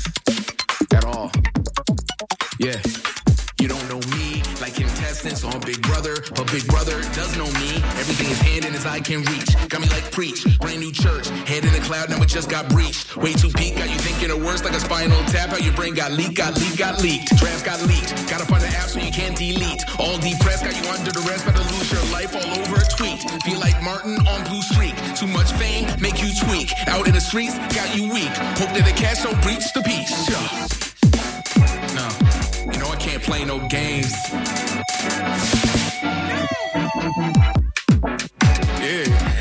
at 0.92 1.04
all. 1.04 1.30
Yeah. 2.58 2.80
You 3.60 3.68
don't 3.68 3.88
know 3.88 4.00
me 4.16 4.42
like 4.60 4.74
contestants 4.74 5.42
on 5.44 5.58
Big 5.60 5.80
Brother, 5.82 6.16
but 6.36 6.50
Big 6.52 6.66
Brother 6.68 7.00
does 7.14 7.36
know 7.36 7.50
me. 7.58 7.76
Everything 8.00 8.28
is 8.30 8.40
hand 8.40 8.64
in 8.64 8.72
his 8.74 8.86
eye 8.86 9.00
can 9.00 9.22
reach. 9.24 9.68
Got 9.68 9.80
me 9.80 9.88
like 9.88 10.10
preach, 10.12 10.44
brand 10.60 10.80
new 10.80 10.92
church, 10.92 11.28
head 11.48 11.64
in 11.64 11.73
cloud, 11.84 12.08
now 12.08 12.20
it 12.22 12.28
just 12.28 12.48
got 12.48 12.68
breached. 12.68 13.16
Way 13.16 13.34
too 13.34 13.50
peak, 13.50 13.76
got 13.76 13.88
you 13.88 13.98
thinking 13.98 14.30
of 14.30 14.42
worse 14.42 14.64
like 14.64 14.74
a 14.74 14.80
spinal 14.80 15.22
tap. 15.26 15.50
How 15.50 15.58
your 15.58 15.74
brain 15.74 15.94
got 15.94 16.12
leaked, 16.12 16.34
got 16.34 16.56
leaked, 16.56 16.78
got 16.78 17.00
leaked. 17.00 17.36
Drafts 17.36 17.62
got 17.62 17.80
leaked. 17.86 18.10
Gotta 18.28 18.46
find 18.46 18.64
an 18.64 18.72
app 18.72 18.88
so 18.88 18.98
you 18.98 19.12
can't 19.12 19.36
delete. 19.36 19.84
All 20.00 20.18
depressed, 20.18 20.64
got 20.64 20.74
you 20.74 20.88
under 20.90 21.12
the 21.12 21.20
rest, 21.28 21.44
better 21.44 21.62
lose 21.76 21.92
your 21.92 22.02
life 22.10 22.34
all 22.34 22.50
over 22.58 22.80
a 22.80 22.88
tweet. 22.96 23.20
Feel 23.44 23.60
like 23.60 23.80
Martin 23.82 24.16
on 24.26 24.44
Blue 24.48 24.62
Streak. 24.62 24.96
Too 25.14 25.28
much 25.28 25.52
fame, 25.52 25.86
make 26.00 26.20
you 26.22 26.32
tweak. 26.34 26.72
Out 26.88 27.06
in 27.06 27.14
the 27.14 27.20
streets, 27.20 27.56
got 27.76 27.94
you 27.94 28.10
weak. 28.12 28.32
Hope 28.58 28.72
that 28.72 28.84
the 28.84 28.96
cash 28.96 29.22
don't 29.22 29.40
breach 29.42 29.72
the 29.76 29.82
peace. 29.82 30.10
Yeah. 30.32 30.66
No, 31.94 32.08
you 32.72 32.78
know 32.80 32.88
I 32.88 32.96
can't 32.96 33.22
play 33.22 33.44
no 33.44 33.60
games. 33.68 34.12
Yeah, 38.80 39.33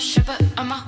I'm 0.00 0.02
a 0.02 0.06
shepherd, 0.06 0.79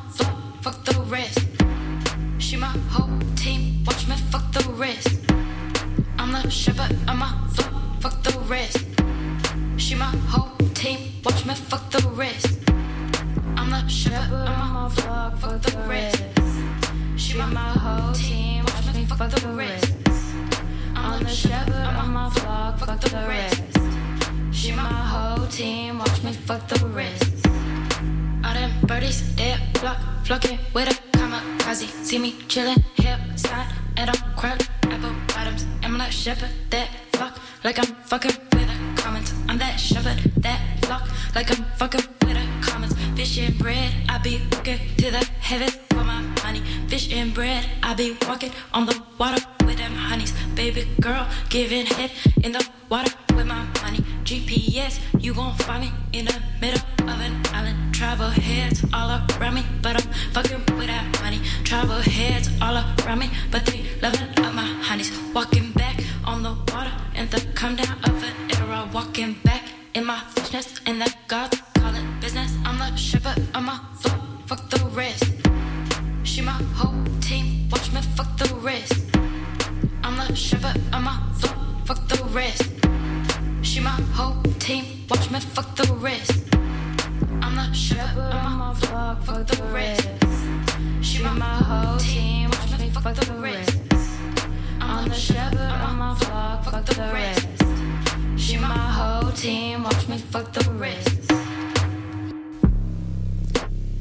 She 98.43 98.57
my 98.57 98.67
whole 98.67 99.31
team, 99.31 99.85
watch 99.85 100.09
me 100.09 100.19
fuck 100.19 100.53
the 100.53 100.69
rest. 100.73 101.31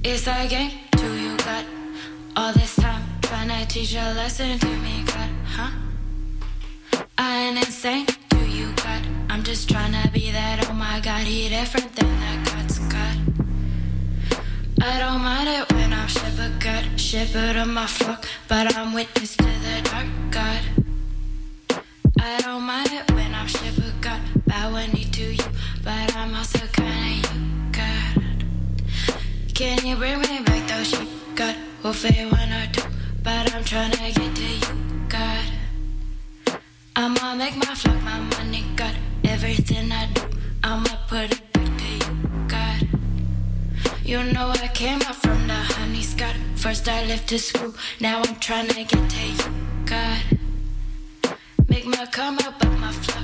It's 0.03 0.25
a 0.25 0.47
game 0.47 0.71
to 0.97 1.07
you 1.15 1.37
got 1.37 1.63
all 2.35 2.51
this 2.51 2.75
time 2.75 3.03
trying 3.21 3.49
to 3.49 3.67
teach 3.67 3.93
a 3.93 4.15
lesson 4.15 4.57
to 4.57 4.67
me, 4.77 5.03
God, 5.05 5.29
huh? 5.45 5.69
I 7.19 7.37
ain't 7.43 7.57
insane 7.57 8.07
to 8.31 8.39
you, 8.39 8.73
God. 8.77 9.03
I'm 9.29 9.43
just 9.43 9.69
trying 9.69 9.93
to 10.01 10.09
be 10.09 10.31
that. 10.31 10.67
Oh 10.67 10.73
my 10.73 10.99
God, 11.01 11.21
he 11.21 11.47
different 11.47 11.95
than 11.95 12.09
that 12.21 12.37
God's 12.47 12.79
God. 12.95 13.17
I 14.81 14.97
don't 14.97 15.21
mind 15.21 15.49
it 15.49 15.71
when 15.71 15.93
I'm 15.93 16.07
shepherd 16.07 16.59
God, 16.59 16.99
shepherd 16.99 17.57
of 17.57 17.67
my 17.67 17.85
flock, 17.85 18.25
but 18.47 18.75
I'm 18.75 18.91
witness 18.93 19.37
to 19.37 19.43
the 19.43 19.81
dark 19.83 20.07
God. 20.31 20.61
I 22.19 22.41
don't 22.41 22.63
mind 22.63 22.89
it 22.91 23.11
when 23.11 23.35
I'm 23.35 23.47
shepherd 23.47 23.80
God, 24.51 24.73
bowing 24.73 24.91
knee 24.91 25.05
to 25.05 25.33
you, 25.33 25.43
but 25.83 26.15
I'm 26.15 26.35
also 26.35 26.59
kinda 26.73 27.09
you, 27.23 27.71
God. 27.71 28.43
Can 29.53 29.85
you 29.85 29.95
bring 29.95 30.19
me 30.19 30.41
back 30.43 30.67
those 30.67 30.89
sheep, 30.89 31.09
God? 31.35 31.55
We'll 31.83 31.93
fade 31.93 32.31
one 32.31 32.51
or 32.51 32.67
two, 32.71 32.87
but 33.23 33.53
I'm 33.53 33.63
trying 33.63 33.91
to 33.91 33.97
get 33.97 34.35
to 34.35 34.47
you, 34.61 34.71
God. 35.07 35.45
I'ma 36.95 37.35
make 37.35 37.55
my 37.57 37.73
flock 37.75 38.01
my 38.03 38.19
money, 38.19 38.63
God. 38.75 38.95
Everything 39.23 39.91
I 39.91 40.07
do, 40.13 40.21
I'ma 40.63 40.95
put 41.07 41.31
it 41.31 41.53
back 41.53 41.71
to 41.81 41.89
you, 42.01 42.11
God. 42.47 42.87
You 44.03 44.23
know 44.33 44.49
I 44.49 44.67
came 44.73 45.01
up 45.01 45.15
from 45.15 45.47
the 45.47 45.53
honey 45.75 46.03
scott. 46.03 46.35
First 46.55 46.87
I 46.89 47.05
left 47.05 47.27
to 47.29 47.39
school, 47.39 47.73
now 47.99 48.21
I'm 48.21 48.35
trying 48.35 48.67
to 48.67 48.83
get 48.83 49.09
to 49.15 49.23
you, 49.37 49.49
God. 49.85 50.21
Make 51.69 51.85
my 51.85 52.05
come 52.07 52.37
up, 52.39 52.59
but 52.59 52.71
my 52.79 52.91
flock, 52.91 53.23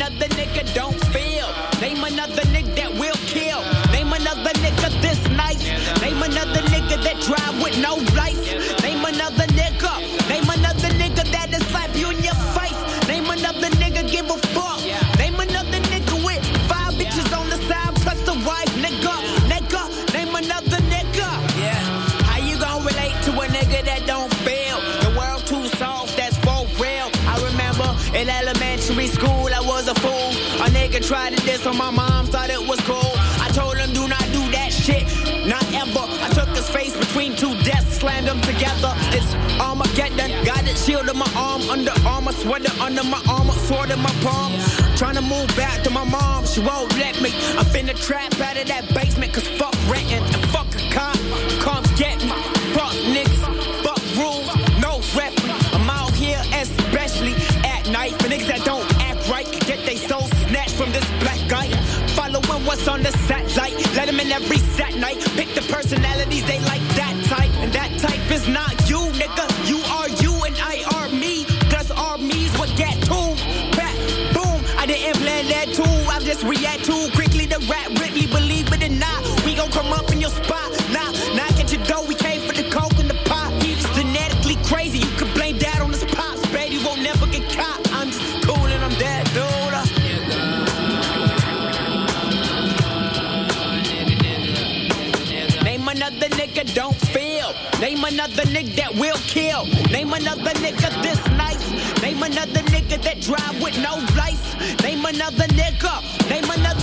Another 0.00 0.28
nigga 0.32 0.64
don't 0.74 0.98
feel. 1.12 1.44
Name 1.78 2.02
another 2.02 2.40
nigga 2.48 2.74
that 2.74 2.90
will 2.96 3.20
kill. 3.28 3.60
Name 3.92 4.10
another 4.10 4.48
nigga 4.64 4.88
this 5.04 5.20
nice. 5.28 5.60
Name 6.00 6.22
another 6.22 6.62
nigga 6.72 6.96
that 7.04 7.20
drive 7.20 7.62
with 7.62 7.76
no 7.76 7.96
lights. 8.16 8.48
Name 8.80 9.04
another 9.04 9.44
nigga. 9.52 9.92
Name 10.32 10.48
another 10.48 10.88
nigga 10.96 11.30
that'll 11.30 11.60
slap 11.68 11.94
you 11.94 12.08
in 12.16 12.24
your 12.24 12.40
face. 12.56 12.80
Name 13.08 13.28
another 13.28 13.68
nigga 13.76 14.10
give 14.10 14.24
a 14.30 14.38
fuck. 14.56 14.80
Name 15.20 15.38
another 15.38 15.80
nigga 15.92 16.16
with 16.24 16.40
five 16.64 16.96
bitches 16.96 17.28
on 17.36 17.50
the 17.50 17.60
side 17.68 17.92
plus 18.00 18.20
the 18.24 18.32
wife. 18.48 18.72
Nigga, 18.80 19.14
nigga. 19.52 19.84
Name 20.14 20.34
another 20.34 20.80
nigga. 20.88 21.28
Yeah. 21.60 21.76
How 22.24 22.40
you 22.40 22.56
gonna 22.58 22.88
relate 22.88 23.16
to 23.28 23.32
a 23.36 23.46
nigga 23.52 23.84
that 23.84 24.06
don't 24.06 24.32
feel? 24.48 24.80
The 25.04 25.12
world 25.12 25.44
too 25.44 25.68
soft, 25.76 26.16
that's 26.16 26.38
for 26.38 26.64
real. 26.80 27.12
I 27.28 27.36
remember 27.52 27.88
in 28.16 28.30
elementary 28.30 28.59
nigga 31.00 31.06
tried 31.06 31.36
to 31.36 31.46
diss 31.46 31.66
on 31.66 31.76
my 31.76 31.90
mom, 31.90 32.26
thought 32.26 32.50
it 32.50 32.60
was 32.68 32.80
cool. 32.80 33.12
I 33.40 33.48
told 33.52 33.76
him, 33.76 33.92
do 33.92 34.08
not 34.08 34.22
do 34.32 34.50
that 34.52 34.72
shit, 34.72 35.04
not 35.46 35.64
ever. 35.74 36.04
I 36.22 36.28
took 36.32 36.48
his 36.56 36.68
face 36.68 36.96
between 36.96 37.36
two 37.36 37.54
desks, 37.62 37.98
slammed 37.98 38.28
them 38.28 38.40
together. 38.40 38.92
It's 39.12 39.34
Armageddon, 39.60 40.44
got 40.44 40.66
it 40.66 40.76
shield 40.76 41.08
in 41.08 41.16
my 41.16 41.30
arm, 41.36 41.62
under 41.70 41.92
armor, 42.06 42.32
sweater 42.32 42.72
under 42.80 43.04
my 43.04 43.22
armor, 43.28 43.52
sword 43.52 43.90
in 43.90 44.00
my 44.00 44.12
palm. 44.22 44.52
Trying 44.96 45.16
to 45.16 45.22
move 45.22 45.48
back 45.56 45.82
to 45.84 45.90
my 45.90 46.04
mom, 46.04 46.46
she 46.46 46.60
won't 46.60 46.92
let 46.98 47.20
me. 47.22 47.30
I'm 47.58 47.66
finna 47.66 47.94
trap 47.94 48.38
out 48.40 48.56
of 48.56 48.66
that 48.68 48.92
basement, 48.94 49.32
cause 49.32 49.48
fuck 49.58 49.74
renting 49.88 50.22
and 50.22 50.44
fuck 50.50 50.68
a 50.74 50.90
cop. 50.90 51.16
Come 51.60 51.84
get 51.96 52.18
me, 52.22 52.32
fuck 52.74 52.92
niggas, 53.14 53.42
fuck 53.84 54.02
rules, 54.16 54.48
no 54.80 55.00
referee. 55.16 55.50
I'm 55.72 55.88
out 55.88 56.12
here 56.12 56.42
especially 56.52 57.34
at 57.64 57.88
night 57.88 58.12
for 58.20 58.28
niggas 58.28 58.48
that 58.48 58.64
don't 58.64 58.89
from 60.80 60.92
this 60.92 61.08
black 61.20 61.40
guy. 61.46 61.68
Following 62.16 62.64
what's 62.64 62.88
on 62.88 63.02
the 63.02 63.12
satellite. 63.28 63.76
Let 63.94 64.06
them 64.06 64.18
in 64.18 64.32
every 64.32 64.56
sat 64.76 64.94
night. 64.96 65.20
Pick 65.36 65.48
the 65.54 65.60
personalities 65.68 66.44
they 66.46 66.58
like 66.60 66.80
that 67.00 67.14
type. 67.26 67.52
And 67.62 67.70
that 67.74 67.90
type 67.98 68.24
is 68.30 68.48
not 68.48 68.72
you, 68.88 69.00
nigga. 69.20 69.46
You 69.68 69.78
are 69.98 70.08
you 70.24 70.32
and 70.46 70.56
I 70.72 70.76
are 70.96 71.08
me. 71.10 71.44
Plus 71.68 71.90
our 71.90 72.16
me's 72.16 72.52
what 72.58 72.74
get 72.76 72.96
tools. 73.02 73.42
Back, 73.76 73.96
boom. 74.32 74.58
I 74.80 74.86
didn't 74.86 75.20
plan 75.20 75.44
that 75.48 75.68
tool. 75.76 76.00
I 76.08 76.18
just 76.20 76.42
react 76.44 76.86
too 76.86 77.10
quickly 77.14 77.46
to 77.48 77.58
rap. 77.68 77.99
Another 98.10 98.42
nigga 98.44 98.74
that 98.76 98.94
will 98.94 99.16
kill. 99.26 99.66
Name 99.90 100.12
another 100.12 100.52
nigga 100.64 100.90
this 101.02 101.20
nice. 101.36 101.64
Name 102.02 102.22
another 102.22 102.62
nigga 102.74 103.00
that 103.02 103.20
drive 103.20 103.62
with 103.62 103.76
no 103.78 103.94
lights. 104.16 104.54
Name 104.82 105.04
another 105.04 105.46
nigga. 105.54 105.94
Name 106.28 106.50
another 106.50 106.79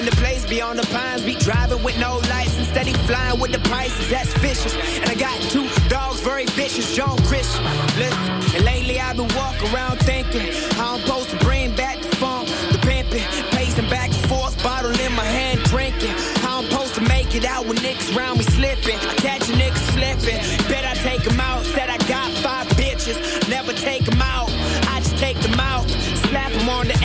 in 0.00 0.06
the 0.06 0.16
place 0.16 0.46
beyond 0.46 0.78
the 0.78 0.86
pines. 0.86 1.22
Be 1.22 1.34
driving 1.34 1.82
with 1.82 1.98
no 1.98 2.20
and 2.30 2.66
steady 2.66 2.94
flying 3.06 3.38
with 3.38 3.52
the 3.52 3.60
prices. 3.68 4.08
That's 4.08 4.32
vicious. 4.38 4.74
And 5.00 5.10
I 5.10 5.14
got 5.14 5.36
two 5.52 5.68
dogs, 5.88 6.20
very 6.20 6.46
vicious. 6.46 6.94
John 6.96 7.16
Christian. 7.28 7.62
Listen, 7.98 8.56
and 8.56 8.64
lately 8.64 8.98
I've 8.98 9.16
been 9.16 9.28
walking 9.36 9.68
around 9.74 9.98
thinking 10.00 10.46
how 10.78 10.94
I'm 10.94 11.00
supposed 11.00 11.30
to 11.30 11.38
bring 11.38 11.74
back 11.76 12.00
the 12.00 12.16
funk, 12.16 12.48
the 12.72 12.78
pimping, 12.78 13.24
pacing 13.52 13.88
back 13.90 14.08
and 14.08 14.24
forth, 14.28 14.62
bottle 14.62 14.90
in 14.90 15.12
my 15.12 15.24
hand, 15.24 15.60
drinking. 15.64 16.14
How 16.44 16.58
I'm 16.58 16.70
supposed 16.70 16.94
to 16.94 17.02
make 17.02 17.34
it 17.34 17.44
out 17.44 17.66
when 17.66 17.76
niggas 17.78 18.16
round 18.16 18.38
me 18.38 18.44
slipping. 18.44 18.96
I 18.96 19.14
catch 19.16 19.48
a 19.50 19.52
nigga 19.52 19.80
slipping. 19.92 20.40
Bet 20.68 20.84
I 20.84 20.94
take 20.94 21.22
him 21.22 21.40
out. 21.40 21.64
Said 21.64 21.90
I 21.90 21.98
got 22.08 22.30
five 22.44 22.66
bitches. 22.80 23.16
Never 23.48 23.72
take 23.72 24.08
him 24.08 24.22
out. 24.22 24.50
I 24.88 25.00
just 25.00 25.18
take 25.18 25.38
them 25.40 25.60
out. 25.60 25.88
Slap 26.28 26.52
him 26.52 26.68
on 26.68 26.88
the 26.88 26.99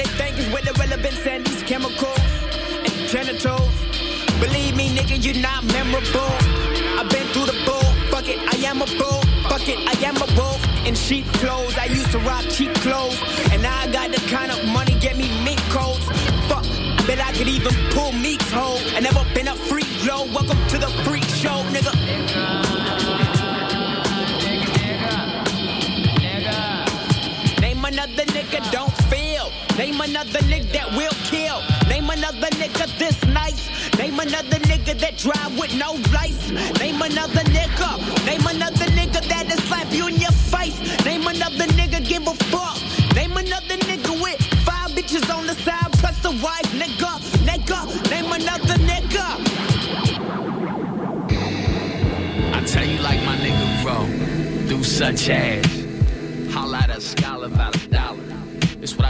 is 0.00 0.06
they 0.06 0.12
thinkings 0.16 0.52
with 0.52 0.66
irrelevance 0.66 1.26
and 1.26 1.46
these 1.46 1.62
chemicals 1.62 2.18
and 2.84 3.08
genitals. 3.08 3.72
Believe 4.40 4.76
me, 4.76 4.94
nigga, 4.94 5.22
you're 5.22 5.40
not 5.42 5.64
memorable. 5.64 6.32
I've 6.98 7.08
been 7.08 7.26
through 7.28 7.46
the 7.46 7.56
bull. 7.64 7.82
Fuck 8.10 8.28
it, 8.28 8.38
I 8.38 8.56
am 8.68 8.82
a 8.82 8.86
bull. 8.86 9.22
Fuck 9.48 9.68
it, 9.68 9.78
I 9.78 9.94
am 10.06 10.16
a 10.16 10.26
wolf. 10.36 10.60
In 10.86 10.94
sheep 10.94 11.26
clothes, 11.40 11.76
I 11.78 11.86
used 11.86 12.10
to 12.12 12.18
rock 12.20 12.44
cheap 12.50 12.74
clothes. 12.74 13.20
And 13.52 13.62
now 13.62 13.78
I 13.78 13.86
got 13.90 14.10
the 14.10 14.20
kind 14.28 14.52
of 14.52 14.64
money 14.66 14.94
get 14.98 15.16
me 15.16 15.28
mink 15.44 15.60
coats. 15.70 16.04
Fuck, 16.48 16.64
bet 17.06 17.20
I 17.20 17.32
could 17.32 17.48
even 17.48 17.74
pull 17.90 18.12
Meek's 18.12 18.50
hoe. 18.50 18.78
I 18.94 19.00
never 19.00 19.24
been 19.34 19.48
a 19.48 19.54
freak, 19.54 19.88
yo. 20.04 20.24
Welcome 20.32 20.58
to 20.68 20.78
the 20.78 20.88
freak 21.04 21.24
show, 21.24 21.64
nigga. 21.74 21.92
Nigga, 24.44 24.76
nigga, 24.84 25.14
nigga. 26.20 27.60
Name 27.60 27.84
another 27.84 28.24
nigga 28.24 28.72
don't. 28.72 28.85
Name 29.86 30.00
another 30.00 30.40
nigga 30.50 30.72
that 30.72 30.90
will 30.98 31.14
kill. 31.30 31.62
Name 31.88 32.10
another 32.10 32.50
nigga 32.58 32.90
this 32.98 33.24
nice. 33.26 33.70
Name 33.96 34.18
another 34.18 34.58
nigga 34.66 34.98
that 34.98 35.16
drive 35.16 35.56
with 35.56 35.72
no 35.78 35.92
lights. 36.10 36.50
Name 36.80 37.00
another 37.00 37.46
nigga. 37.54 37.94
Name 38.26 38.44
another 38.48 38.86
nigga 38.98 39.22
that'll 39.28 39.56
slap 39.68 39.86
you 39.92 40.08
in 40.08 40.16
your 40.16 40.32
face. 40.32 40.76
Name 41.04 41.24
another 41.28 41.66
nigga 41.78 42.04
give 42.04 42.26
a 42.26 42.34
fuck. 42.50 42.76
Name 43.14 43.36
another 43.36 43.78
nigga 43.86 44.20
with 44.20 44.42
five 44.66 44.90
bitches 44.90 45.32
on 45.32 45.46
the 45.46 45.54
side 45.54 45.92
plus 46.02 46.18
the 46.18 46.32
wife. 46.42 46.66
Nigga, 46.74 47.22
nigga. 47.46 48.10
Name 48.10 48.32
another 48.32 48.74
nigga. 48.90 49.26
I 52.56 52.64
tell 52.66 52.84
you 52.84 52.98
like 53.02 53.22
my 53.24 53.36
nigga 53.36 53.84
Ro, 53.86 54.66
do 54.68 54.82
such 54.82 55.28
as 55.28 55.75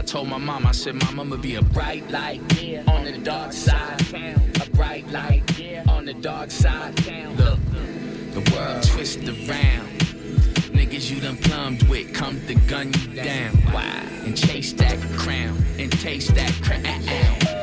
told 0.07 0.29
my 0.29 0.39
mom. 0.39 0.67
I 0.67 0.73
said, 0.73 0.95
Mom, 0.95 1.19
I'ma 1.19 1.37
be 1.37 1.57
a 1.57 1.63
bright 1.63 2.09
light 2.11 2.41
yeah. 2.63 2.85
on 2.87 3.05
the 3.05 3.19
dark 3.19 3.53
side. 3.53 4.01
A 4.15 4.71
bright 4.71 5.07
light 5.11 5.59
yeah. 5.59 5.85
on 5.89 6.05
the 6.05 6.15
dark 6.15 6.51
side. 6.51 6.95
Look, 7.37 7.59
the 8.33 8.49
world 8.55 8.83
twist 8.85 9.19
around. 9.25 9.99
Niggas 10.73 11.11
you 11.11 11.21
done 11.21 11.37
plumbed 11.39 11.83
with 11.89 12.15
come 12.15 12.41
to 12.47 12.55
gun 12.55 12.93
you 12.93 13.23
down. 13.23 13.57
Wow. 13.73 14.03
And 14.25 14.37
chase 14.37 14.73
that 14.75 14.99
crown 15.19 15.57
and 15.79 15.91
taste 15.91 16.35
that 16.35 16.53
crown. 16.63 17.56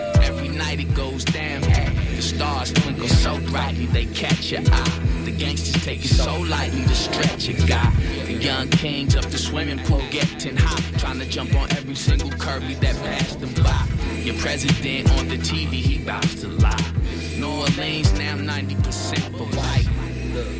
Night 0.57 0.79
it 0.79 0.93
goes 0.93 1.25
down. 1.25 1.61
The 1.61 2.21
stars 2.21 2.71
twinkle 2.73 3.07
so 3.07 3.39
brightly 3.51 3.87
they 3.87 4.05
catch 4.05 4.51
your 4.51 4.61
eye. 4.61 4.99
The 5.25 5.31
gangsters 5.31 5.83
take 5.83 6.05
it 6.05 6.09
so 6.09 6.39
lightly 6.41 6.83
to 6.83 6.95
stretch 6.95 7.49
a 7.49 7.53
guy. 7.67 7.91
The 8.25 8.33
young 8.33 8.67
kings 8.69 9.15
up 9.15 9.25
the 9.25 9.37
swimming 9.37 9.79
pool 9.79 10.01
getting 10.11 10.55
hot. 10.55 10.81
Trying 10.99 11.19
to 11.19 11.25
jump 11.25 11.55
on 11.55 11.71
every 11.71 11.95
single 11.95 12.29
curvy 12.29 12.79
that 12.81 12.95
passed 12.97 13.39
them 13.39 13.53
by. 13.63 13.87
Your 14.21 14.35
president 14.35 15.09
on 15.17 15.27
the 15.27 15.37
TV, 15.37 15.73
he 15.73 15.97
bout 16.03 16.21
to 16.21 16.47
lie. 16.47 16.93
New 17.37 17.47
Orleans 17.47 18.13
now 18.13 18.35
90% 18.35 19.37
for 19.37 19.45
white. 19.57 19.87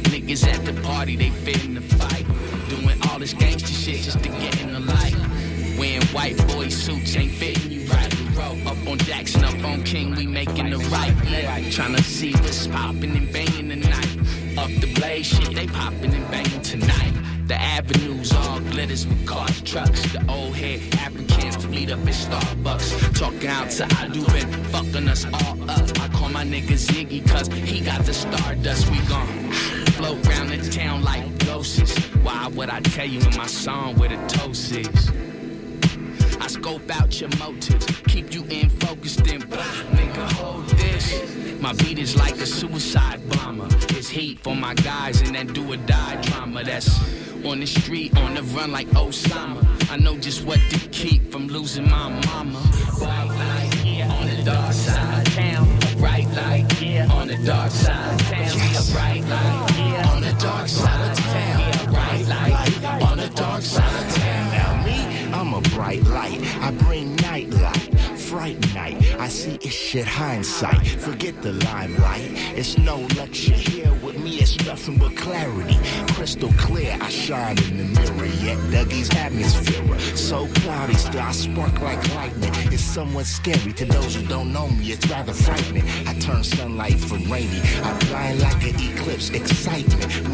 Niggas 0.09 0.47
at 0.47 0.65
the 0.65 0.73
party, 0.81 1.15
they 1.15 1.29
fit 1.29 1.63
in 1.65 1.75
the 1.75 1.81
fight. 1.81 2.25
Doing 2.69 2.97
all 3.09 3.19
this 3.19 3.33
gangster 3.33 3.67
shit 3.67 4.01
just 4.01 4.23
to 4.23 4.29
get 4.29 4.59
in 4.61 4.73
the 4.73 4.79
light. 4.79 5.15
Wearing 5.77 6.05
white 6.07 6.37
boy 6.47 6.69
suits 6.69 7.15
ain't 7.15 7.31
fitting 7.31 7.71
you. 7.71 7.82
Row 8.35 8.57
up 8.65 8.87
on 8.87 8.97
Jackson, 8.99 9.43
up 9.43 9.63
on 9.63 9.83
King, 9.83 10.15
we 10.15 10.25
making 10.25 10.69
the 10.69 10.77
right. 10.77 11.13
Tryna 11.71 12.01
see 12.01 12.31
what's 12.33 12.67
popping 12.67 13.15
and 13.15 13.31
banging 13.31 13.69
tonight. 13.69 14.17
Up 14.57 14.69
the 14.81 14.91
blaze 14.95 15.27
shit, 15.27 15.53
they 15.53 15.67
popping 15.67 16.13
and 16.13 16.29
banging 16.31 16.61
tonight. 16.61 17.13
The 17.47 17.55
avenues 17.55 18.31
all 18.33 18.59
glitters 18.59 19.05
with 19.05 19.27
cars, 19.27 19.61
trucks. 19.61 20.01
The 20.13 20.25
old 20.29 20.55
head 20.55 20.81
Africans 20.95 21.67
meet 21.67 21.91
up 21.91 21.99
at 21.99 22.05
Starbucks. 22.07 23.19
Talking 23.19 23.49
out 23.49 23.69
to 23.71 23.83
Adu 23.83 24.27
and 24.41 24.65
fucking 24.67 25.07
us 25.09 25.25
all 25.25 25.69
up. 25.69 25.99
I 25.99 26.07
call 26.09 26.29
my 26.29 26.43
nigga 26.43 26.73
Ziggy 26.73 27.27
cause 27.29 27.47
he 27.47 27.81
got 27.81 28.05
the 28.05 28.13
stardust. 28.13 28.89
We 28.89 28.99
gon' 29.07 29.27
float 29.93 30.25
round 30.27 30.49
the 30.49 30.71
town 30.71 31.03
like 31.03 31.45
ghosts. 31.45 31.97
Why 32.23 32.47
would 32.47 32.69
I 32.69 32.79
tell 32.79 33.05
you 33.05 33.19
in 33.19 33.35
my 33.37 33.47
song 33.47 33.95
where 33.95 34.09
the 34.09 34.27
toast 34.27 34.71
is? 34.71 35.11
I 36.43 36.47
scope 36.47 36.91
out 36.91 37.21
your 37.21 37.29
motives, 37.39 37.85
keep 38.07 38.33
you 38.33 38.43
in 38.49 38.67
focus, 38.67 39.15
then 39.15 39.39
blah, 39.47 39.61
a 39.61 40.33
hold 40.33 40.67
this. 40.71 41.61
My 41.61 41.71
beat 41.71 41.97
is 41.97 42.17
like 42.17 42.35
a 42.35 42.45
suicide 42.45 43.21
bomber. 43.29 43.67
It's 43.91 44.09
heat 44.09 44.39
for 44.39 44.53
my 44.53 44.73
guys 44.73 45.21
in 45.21 45.31
that 45.35 45.53
do 45.53 45.71
or 45.71 45.77
die 45.77 46.21
drama. 46.21 46.65
That's 46.65 46.99
on 47.45 47.61
the 47.61 47.65
street, 47.65 48.17
on 48.17 48.33
the 48.33 48.43
run 48.43 48.73
like 48.73 48.87
Osama. 48.89 49.63
I 49.89 49.95
know 49.95 50.17
just 50.17 50.43
what 50.43 50.59
to 50.71 50.79
keep 50.89 51.31
from 51.31 51.47
losing 51.47 51.89
my 51.89 52.09
mama. 52.25 52.61
Bright 52.99 53.29
light, 53.29 53.85
yeah, 53.85 54.11
on 54.11 54.27
the 54.27 54.43
dark 54.43 54.73
side 54.73 55.25
of 55.25 55.33
town. 55.33 55.65
A 55.65 55.95
bright 55.95 56.27
light, 56.35 56.81
yeah, 56.81 57.07
on 57.13 57.29
the 57.29 57.37
dark 57.37 57.71
side 57.71 58.19
of 58.19 58.27
town. 58.27 58.49
A 58.49 58.91
bright 58.91 59.23
light, 59.29 59.77
yeah, 59.77 60.11
on 60.13 60.21
the 60.21 60.33
dark 60.33 60.67
side 60.67 61.09
of 61.09 61.17
town. 61.17 61.59
Yeah, 61.59 61.85
bright 61.85 62.27
light, 62.27 63.01
on 63.01 63.17
the 63.17 63.29
dark 63.29 63.61
side 63.61 64.05
of 64.05 64.15
town. 64.15 64.42
I'm 65.43 65.53
a 65.53 65.61
bright 65.75 66.01
light. 66.03 66.39
I 66.61 66.71
bring 66.71 67.17
night 67.17 67.49
light. 67.49 67.99
Fright 68.17 68.57
night. 68.73 68.95
I 69.19 69.27
see 69.27 69.55
it's 69.55 69.73
shit 69.73 70.05
hindsight. 70.05 70.87
Forget 70.87 71.41
the 71.41 71.51
limelight. 71.51 72.31
It's 72.55 72.77
no 72.77 72.99
lecture 73.17 73.51
here 73.51 73.91
with 73.95 74.17
me. 74.23 74.37
It's 74.37 74.65
nothing 74.65 74.97
but 74.97 75.17
clarity. 75.17 75.77
Crystal 76.13 76.49
clear. 76.53 76.97
I 77.01 77.09
shine 77.09 77.57
in 77.65 77.77
the 77.77 77.83
mirror. 77.83 78.25
Yet 78.25 78.57
Dougie's 78.71 79.13
atmosphere. 79.15 79.99
So 80.15 80.47
cloudy, 80.61 80.93
still 80.93 81.19
I 81.19 81.33
spark 81.33 81.81
like 81.81 82.15
lightning. 82.15 82.53
It's 82.71 82.81
somewhat 82.81 83.25
scary 83.25 83.73
to 83.73 83.83
those 83.83 84.15
who 84.15 84.25
don't 84.25 84.53
know 84.53 84.69
me. 84.69 84.93
It's 84.93 85.05
rather 85.09 85.33
frightening. 85.33 85.83
I 86.07 86.13
turn 86.19 86.45
sunlight 86.45 87.01
from 87.01 87.29
rainy. 87.29 87.59
I 87.83 87.99
blind 88.07 88.39
like 88.39 88.63
an 88.63 88.75
eclipse. 88.79 89.29
Excitement. 89.31 90.29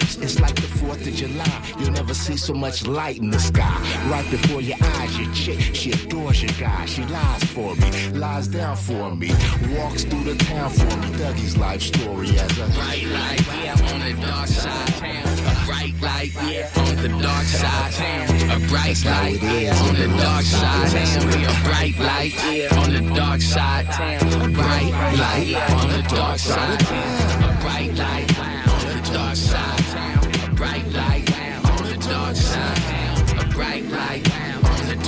Flips. 0.00 0.16
It's 0.16 0.40
like 0.40 0.54
the 0.56 0.62
4th 0.62 1.06
of 1.06 1.14
July. 1.14 1.74
You'll 1.78 1.92
never 1.92 2.14
see 2.14 2.36
so 2.36 2.54
much 2.54 2.86
light 2.86 3.18
in 3.18 3.30
the 3.30 3.38
sky. 3.38 3.76
Right 4.10 4.28
before 4.30 4.60
your 4.60 4.78
eyes, 4.80 5.18
your 5.18 5.32
chick. 5.32 5.74
She 5.74 5.92
adores 5.92 6.42
your 6.42 6.52
guy. 6.58 6.86
She 6.86 7.04
lies 7.04 7.44
for 7.44 7.74
me. 7.76 7.90
Lies 8.10 8.48
down 8.48 8.76
for 8.76 9.14
me. 9.14 9.30
Walks 9.76 10.04
through 10.04 10.24
the 10.24 10.36
town 10.36 10.70
for 10.70 10.96
me. 10.96 11.18
Dougie's 11.18 11.56
life 11.56 11.82
story 11.82 12.28
as 12.38 12.58
a 12.58 12.66
bright 12.78 13.06
light, 13.06 13.46
yeah, 13.62 13.72
on 13.72 14.00
the 14.00 14.26
dark 14.26 14.48
side 14.48 14.86
town. 14.94 15.26
A 15.40 15.66
bright 15.66 16.00
light, 16.00 16.32
yeah, 16.48 16.70
on 16.76 16.96
the 16.96 17.08
dark 17.08 17.44
side 17.44 17.92
town. 17.92 18.50
A 18.50 18.68
bright 18.68 19.04
light, 19.04 19.42
yeah, 19.42 19.74
on 19.86 19.94
the 19.94 20.08
dark 20.22 20.44
side 20.44 20.90
town. 20.90 21.28
A 21.44 21.62
bright 21.64 21.98
light, 21.98 22.34
yeah, 22.52 22.80
on 22.80 22.92
the 22.92 23.14
dark 23.14 23.40
side 23.40 23.86
town. 23.90 24.42
A 24.42 24.48
bright 24.48 24.92
light, 25.18 25.46
yeah, 25.46 25.80
on 25.80 25.88
the 25.88 26.02
dark 26.08 26.38
side 26.38 26.80
town. 26.80 27.42
A 27.42 27.60
bright 27.60 27.94
light, 27.94 28.38
on 28.38 29.02
the 29.02 29.10
dark 29.12 29.36
side 29.36 29.89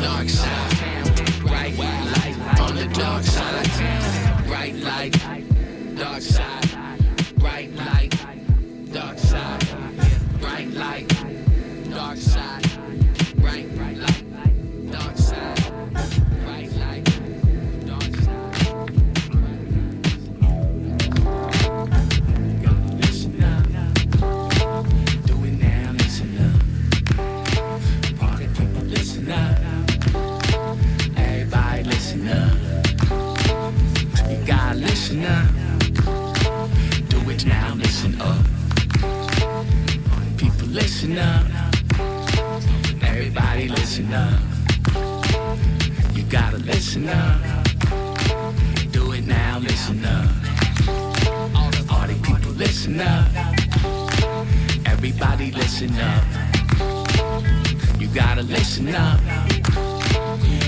dark 0.03 0.29
side. 0.29 1.45
Light, 1.45 1.79
on 2.61 2.75
the 2.75 2.89
dark 2.93 3.23
side 3.23 3.32
listen 41.03 41.19
up. 41.19 41.45
Everybody 43.03 43.69
listen 43.69 44.13
up. 44.15 44.41
You 46.15 46.23
gotta 46.31 46.59
listen 46.59 47.09
up. 47.09 47.41
Do 48.93 49.11
it 49.11 49.27
now, 49.27 49.59
listen 49.59 50.05
up. 50.05 50.31
All 51.91 52.07
the 52.07 52.17
people 52.23 52.53
listen 52.53 53.01
up. 53.01 53.27
Everybody 54.87 55.51
listen 55.51 55.93
up. 55.99 56.25
You 57.99 58.07
gotta 58.15 58.43
listen 58.43 58.95
up. 58.95 59.19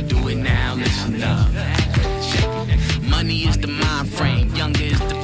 Do 0.08 0.28
it 0.28 0.38
now, 0.38 0.74
listen 0.74 1.22
up. 1.22 1.48
Money 3.08 3.44
is 3.44 3.56
the 3.58 3.68
mind 3.68 4.08
frame, 4.08 4.52
younger 4.56 4.82
is 4.82 4.98
the 4.98 5.23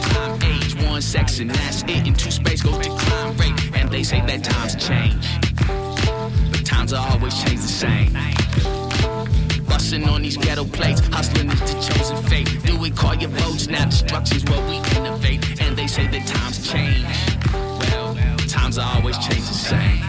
one 0.86 1.02
sex 1.02 1.38
and 1.38 1.50
that's 1.50 1.82
it. 1.82 2.06
And 2.06 2.18
two 2.18 2.30
space 2.30 2.62
goes 2.62 2.78
decline 2.78 3.36
rate. 3.36 3.74
And 3.74 3.90
they 3.90 4.02
say 4.02 4.20
that 4.20 4.44
times 4.44 4.76
change. 4.76 5.26
But 6.50 6.64
times 6.64 6.92
are 6.92 7.06
always 7.10 7.34
changing 7.42 7.60
the 7.60 7.68
same. 7.84 8.12
Bustin' 9.66 10.08
on 10.08 10.22
these 10.22 10.36
ghetto 10.36 10.64
plates, 10.64 11.00
hustling 11.08 11.50
is 11.50 11.60
the 11.60 11.92
chosen 11.92 12.16
fate. 12.28 12.48
Do 12.64 12.78
we 12.78 12.90
call 12.90 13.14
your 13.14 13.30
votes, 13.30 13.68
now 13.68 13.86
destruction's 13.86 14.44
where 14.44 14.60
we 14.68 14.76
innovate. 14.96 15.60
And 15.60 15.76
they 15.76 15.86
say 15.86 16.06
that 16.06 16.26
times 16.26 16.66
change. 16.70 17.06
Well, 17.52 18.14
times 18.48 18.78
are 18.78 18.96
always 18.96 19.16
changing 19.18 19.42
the 19.42 19.64
same. 19.72 20.04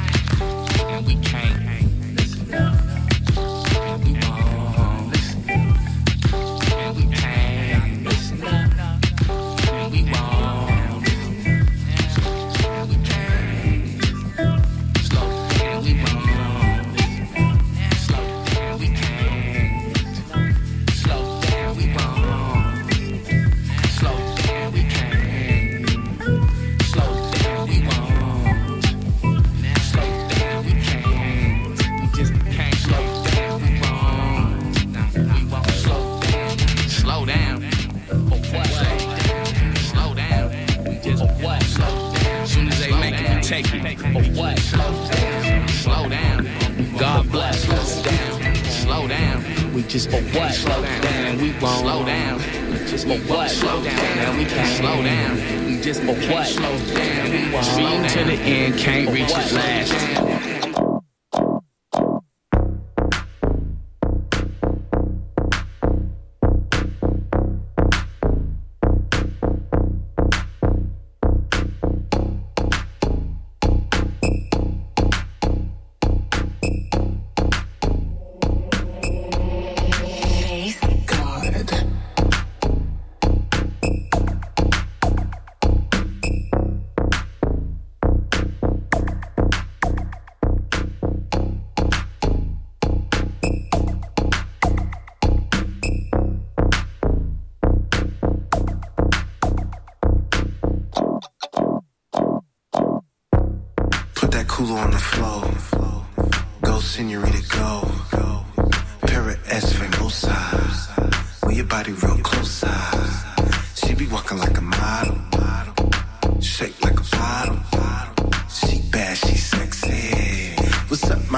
And 0.93 1.05
we 1.05 1.15
can't 1.15 1.60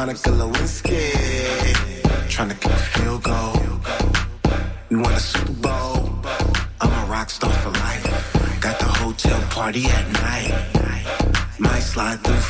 Monica 0.06 0.32
Lewinsky. 0.32 1.00
Trying 2.28 2.50
to 2.50 2.56
kick 2.56 2.74
a 2.74 2.78
field 2.94 3.24
goal. 3.24 3.56
We 4.90 4.98
won 4.98 5.14
a 5.14 5.20
Super 5.20 5.54
Bowl. 5.54 6.10
I'm 6.82 6.92
a 6.92 7.06
rock 7.10 7.30
star 7.30 7.54
for 7.62 7.70
life. 7.70 8.60
Got 8.60 8.80
the 8.80 8.86
hotel 9.00 9.40
party 9.44 9.86
at 9.86 10.06
night. 10.12 10.54
Might 11.58 11.84
slide 11.84 12.20
through 12.22 12.43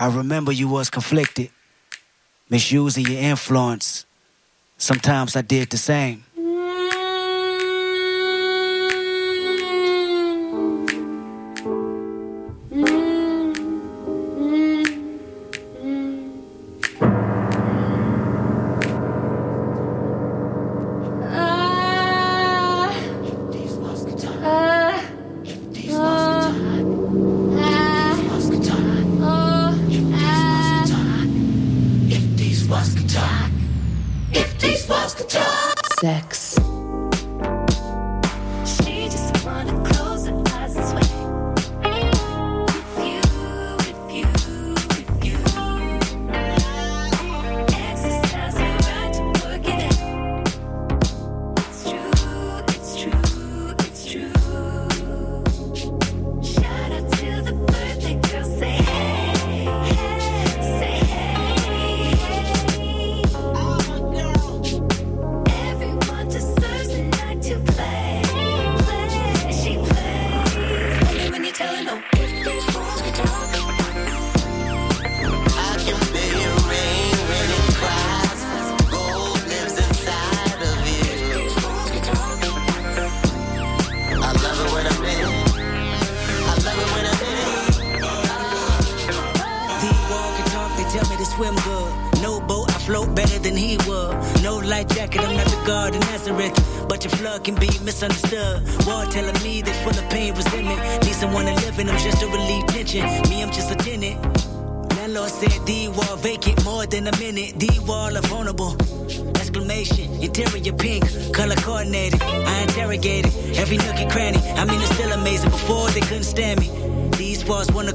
I 0.00 0.06
remember 0.06 0.50
you 0.50 0.66
was 0.66 0.88
conflicted, 0.88 1.50
misusing 2.48 3.04
your 3.04 3.20
influence. 3.20 4.06
Sometimes 4.78 5.36
I 5.36 5.42
did 5.42 5.68
the 5.68 5.76
same. 5.76 6.24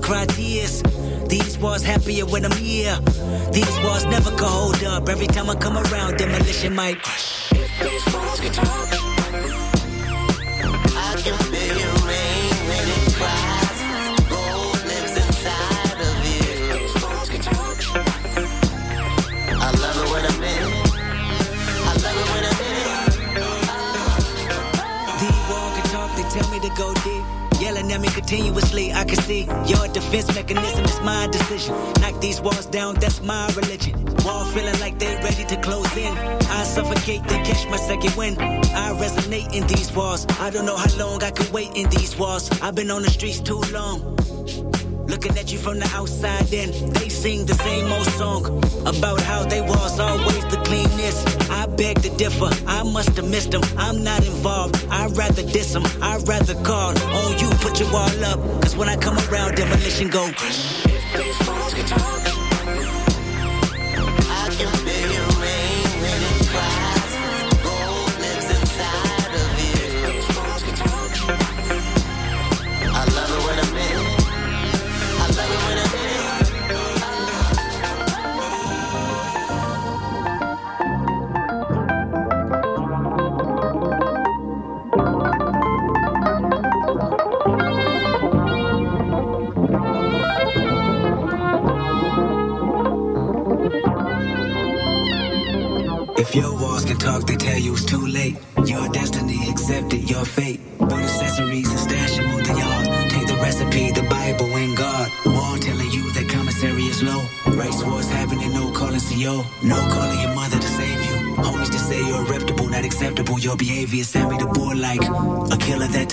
Cry 0.06 0.26
tears. 0.28 0.84
These 1.28 1.58
walls 1.58 1.82
happier 1.82 2.26
when 2.26 2.46
I'm 2.46 2.58
here. 2.58 2.96
These 3.52 3.76
walls 3.84 4.06
never 4.06 4.30
can 4.30 4.48
hold 4.48 4.84
up. 4.84 5.10
Every 5.10 5.28
time 5.28 5.50
I 5.50 5.56
come 5.56 5.78
around, 5.78 6.18
demolition 6.18 6.76
might. 6.76 7.04
These 7.82 8.14
walls 8.14 8.40
can 8.40 8.52
talk. 8.54 9.15
Continuously, 28.16 28.94
I 28.94 29.04
can 29.04 29.18
see 29.18 29.42
your 29.68 29.88
defense 29.90 30.34
mechanism 30.34 30.86
is 30.86 31.00
my 31.02 31.28
decision. 31.28 31.76
Knock 32.00 32.22
these 32.22 32.40
walls 32.40 32.66
down, 32.66 32.96
that's 32.96 33.22
my 33.22 33.46
religion. 33.56 33.94
Wall 34.24 34.46
feeling 34.46 34.80
like 34.80 34.98
they 34.98 35.14
ready 35.18 35.44
to 35.44 35.58
close 35.58 35.96
in. 35.98 36.18
I 36.18 36.64
suffocate, 36.64 37.24
then 37.28 37.46
catch 37.46 37.68
my 37.70 37.78
second 37.78 38.16
wind. 38.16 38.38
I 38.40 38.94
resonate 39.04 39.54
in 39.54 39.68
these 39.68 39.92
walls. 39.92 40.26
I 40.40 40.50
don't 40.50 40.66
know 40.66 40.78
how 40.78 40.98
long 40.98 41.22
I 41.24 41.32
can 41.32 41.52
wait 41.52 41.76
in 41.76 41.90
these 41.90 42.16
walls. 42.18 42.50
I've 42.62 42.74
been 42.74 42.90
on 42.90 43.02
the 43.02 43.10
streets 43.10 43.42
too 43.42 43.60
long. 43.74 44.15
Looking 45.16 45.38
at 45.38 45.50
you 45.50 45.58
from 45.58 45.80
the 45.80 45.90
outside 45.96 46.52
in, 46.52 46.72
they 46.92 47.08
sing 47.08 47.46
the 47.46 47.54
same 47.54 47.90
old 47.90 48.06
song 48.20 48.46
about 48.86 49.22
how 49.22 49.46
they 49.46 49.62
was 49.62 49.98
always 49.98 50.44
the 50.48 50.62
cleanest. 50.66 51.50
I 51.50 51.68
beg 51.68 52.02
to 52.02 52.10
differ, 52.18 52.50
I 52.68 52.84
must 52.84 53.16
have 53.16 53.30
missed 53.30 53.52
them. 53.52 53.62
I'm 53.78 54.04
not 54.04 54.26
involved, 54.28 54.76
I'd 54.90 55.16
rather 55.16 55.44
diss 55.44 55.72
them. 55.72 55.86
I'd 56.02 56.28
rather 56.28 56.56
call 56.66 57.00
on 57.00 57.40
you, 57.40 57.48
put 57.64 57.80
your 57.80 57.90
wall 57.94 58.26
up. 58.26 58.40
Cause 58.62 58.76
when 58.76 58.90
I 58.90 58.98
come 58.98 59.18
around, 59.30 59.56
demolition 59.56 60.10
go. 60.10 60.30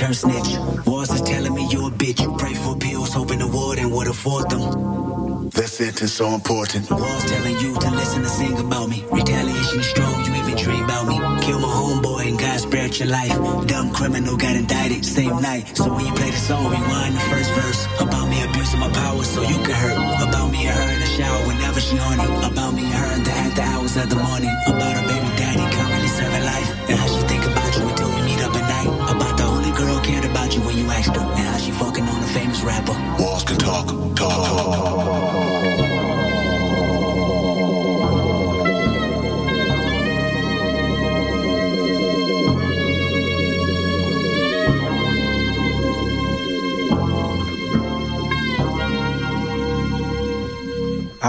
Turned 0.03 0.17
snitch. 0.17 0.59
Walls 0.87 1.11
is 1.13 1.23
telling 1.23 1.55
me 1.55 1.69
you're 1.71 1.89
a 1.89 1.93
bitch. 1.93 2.21
You 2.21 2.35
pray 2.37 2.55
for 2.55 2.77
pills, 2.77 3.13
hoping 3.13 3.39
the 3.39 3.47
warden 3.47 3.91
would 3.91 4.09
afford 4.09 4.51
them. 4.51 4.63
That 5.51 5.69
sentence 5.69 6.13
so 6.13 6.35
important. 6.35 6.91
Walls 6.91 7.25
telling 7.31 7.59
you 7.61 7.73
to 7.79 7.91
listen 7.91 8.23
and 8.23 8.31
sing 8.31 8.59
about 8.59 8.89
me. 8.89 9.05
Retaliation 9.13 9.79
is 9.79 9.87
strong, 9.87 10.25
you 10.25 10.35
even 10.35 10.57
dream 10.57 10.85
about 10.85 11.07
me. 11.07 11.17
Kill 11.45 11.61
my 11.61 11.69
homeboy 11.69 12.29
and 12.29 12.39
God 12.39 12.59
spared 12.59 12.99
your 12.99 13.09
life. 13.09 13.37
Dumb 13.69 13.93
criminal 13.93 14.37
got 14.37 14.57
indicted 14.57 15.05
same 15.05 15.41
night. 15.41 15.77
So 15.77 15.93
when 15.95 16.07
you 16.07 16.13
play 16.15 16.31
the 16.31 16.43
song, 16.51 16.73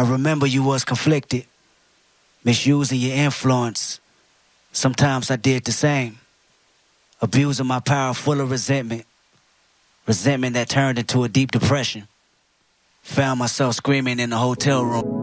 I 0.03 0.09
remember 0.09 0.45
you 0.45 0.63
was 0.63 0.83
conflicted, 0.83 1.45
misusing 2.43 2.99
your 2.99 3.15
influence. 3.15 4.01
Sometimes 4.73 5.31
I 5.31 5.37
did 5.37 5.63
the 5.63 5.71
same, 5.71 6.19
abusing 7.21 7.67
my 7.67 7.79
power 7.79 8.13
full 8.13 8.41
of 8.41 8.51
resentment, 8.51 9.05
resentment 10.05 10.55
that 10.55 10.67
turned 10.67 10.99
into 10.99 11.23
a 11.23 11.29
deep 11.29 11.51
depression. 11.51 12.09
Found 13.03 13.39
myself 13.39 13.75
screaming 13.75 14.19
in 14.19 14.31
the 14.31 14.37
hotel 14.37 14.83
room. 14.83 15.22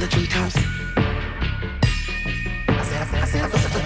the 0.00 0.06
treetops. 0.08 0.56
I 2.68 2.82
said, 2.82 3.08
I 3.14 3.24
said, 3.24 3.44
I 3.44 3.56
said, 3.56 3.76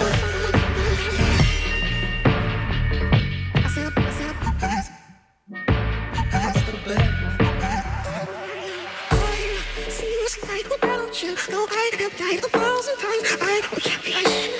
I 3.55 3.69
said, 3.69 3.93
I 3.97 4.51
died 12.17 12.39
a 12.39 12.49
thousand 12.49 12.97
times. 12.97 13.25
I 13.25 13.37
oh, 13.41 13.69
don't 13.71 13.83
care. 13.83 14.60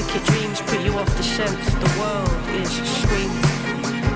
White 0.00 0.24
dreams 0.24 0.62
put 0.62 0.80
you 0.80 0.94
off 0.94 1.14
the 1.18 1.22
scent. 1.22 1.60
The 1.76 1.92
world 2.00 2.32
is 2.56 2.72
screaming. 2.72 3.44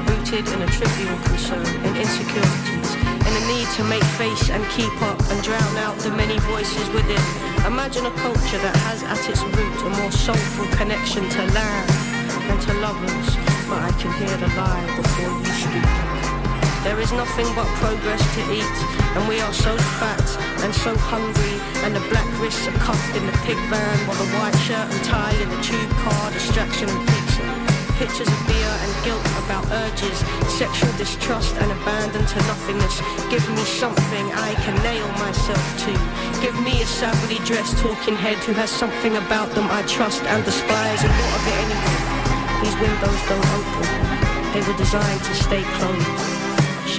Rooted 0.08 0.48
in 0.48 0.62
a 0.62 0.66
trivial 0.66 1.18
concern 1.24 1.66
and 1.84 1.94
insecurities. 1.98 2.94
In 2.96 3.32
a 3.36 3.46
need 3.52 3.68
to 3.76 3.84
make 3.84 4.02
face 4.16 4.48
and 4.48 4.64
keep 4.70 4.94
up 5.02 5.20
and 5.28 5.42
drown 5.42 5.76
out 5.76 5.98
the 5.98 6.10
many 6.10 6.38
voices 6.38 6.88
within. 6.88 7.20
Imagine 7.66 8.06
a 8.06 8.10
culture 8.12 8.58
that 8.64 8.76
has 8.88 9.02
at 9.02 9.28
its 9.28 9.42
root 9.42 9.82
a 9.84 9.90
more 10.00 10.10
soulful 10.10 10.66
connection 10.78 11.28
to 11.28 11.42
land 11.52 11.90
and 12.48 12.60
to 12.62 12.72
lovers. 12.80 13.36
But 13.68 13.82
I 13.84 13.92
can 14.00 14.10
hear 14.14 14.36
the 14.38 14.48
lie 14.56 14.86
before 14.96 15.38
you 15.38 15.52
speak. 15.52 16.23
There 16.84 17.00
is 17.00 17.12
nothing 17.12 17.48
but 17.56 17.64
progress 17.80 18.20
to 18.36 18.42
eat, 18.52 18.76
and 19.16 19.26
we 19.26 19.40
are 19.40 19.54
so 19.54 19.72
fat 19.96 20.20
and 20.60 20.68
so 20.68 20.92
hungry, 20.94 21.56
and 21.80 21.96
the 21.96 22.04
black 22.12 22.28
wrists 22.38 22.68
are 22.68 22.76
cuffed 22.76 23.16
in 23.16 23.24
the 23.24 23.32
pig 23.40 23.56
van, 23.72 23.96
while 24.04 24.20
the 24.20 24.28
white 24.36 24.54
shirt 24.68 24.84
and 24.92 25.00
tie 25.02 25.32
in 25.40 25.48
the 25.48 25.60
tube 25.64 25.88
car, 26.04 26.30
distraction 26.30 26.92
and 26.92 27.00
pizza. 27.08 27.40
Pictures 27.96 28.28
of 28.28 28.40
beer 28.44 28.74
and 28.84 28.92
guilt 29.00 29.24
about 29.48 29.64
urges, 29.72 30.18
sexual 30.60 30.92
distrust 31.00 31.56
and 31.56 31.72
abandon 31.72 32.20
to 32.20 32.36
nothingness. 32.52 33.00
Give 33.32 33.44
me 33.56 33.64
something 33.64 34.24
I 34.36 34.52
can 34.60 34.76
nail 34.84 35.08
myself 35.24 35.64
to. 35.88 35.92
Give 36.44 36.56
me 36.60 36.84
a 36.84 36.86
savagely 36.86 37.40
dressed 37.48 37.80
talking 37.80 38.14
head 38.14 38.36
who 38.44 38.52
has 38.60 38.68
something 38.68 39.16
about 39.24 39.48
them 39.56 39.72
I 39.72 39.88
trust 39.88 40.22
and 40.28 40.44
despise, 40.44 41.00
and 41.00 41.12
what 41.16 41.32
of 41.32 41.48
it 41.48 41.56
anyway? 41.64 41.96
These 42.60 42.76
windows 42.76 43.20
don't 43.24 43.48
open. 43.56 43.88
They 44.52 44.60
were 44.68 44.76
designed 44.76 45.24
to 45.24 45.34
stay 45.34 45.64
closed. 45.80 46.33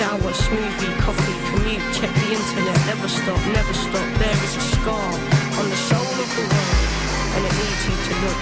Shower, 0.06 0.38
smoothie, 0.38 0.94
coffee, 1.02 1.38
commute, 1.49 1.82
check 1.98 2.14
the 2.14 2.30
internet, 2.38 2.77
never 2.86 3.10
stop, 3.10 3.41
never 3.57 3.73
stop. 3.73 4.06
There 4.22 4.38
is 4.45 4.53
a 4.53 4.64
scar 4.77 5.10
on 5.57 5.65
the 5.65 5.80
soul 5.90 6.06
of 6.06 6.30
the 6.38 6.45
world, 6.45 6.86
and 7.34 7.41
it 7.41 7.53
needs 7.57 7.82
you 7.90 7.95
to 8.06 8.14
look. 8.22 8.41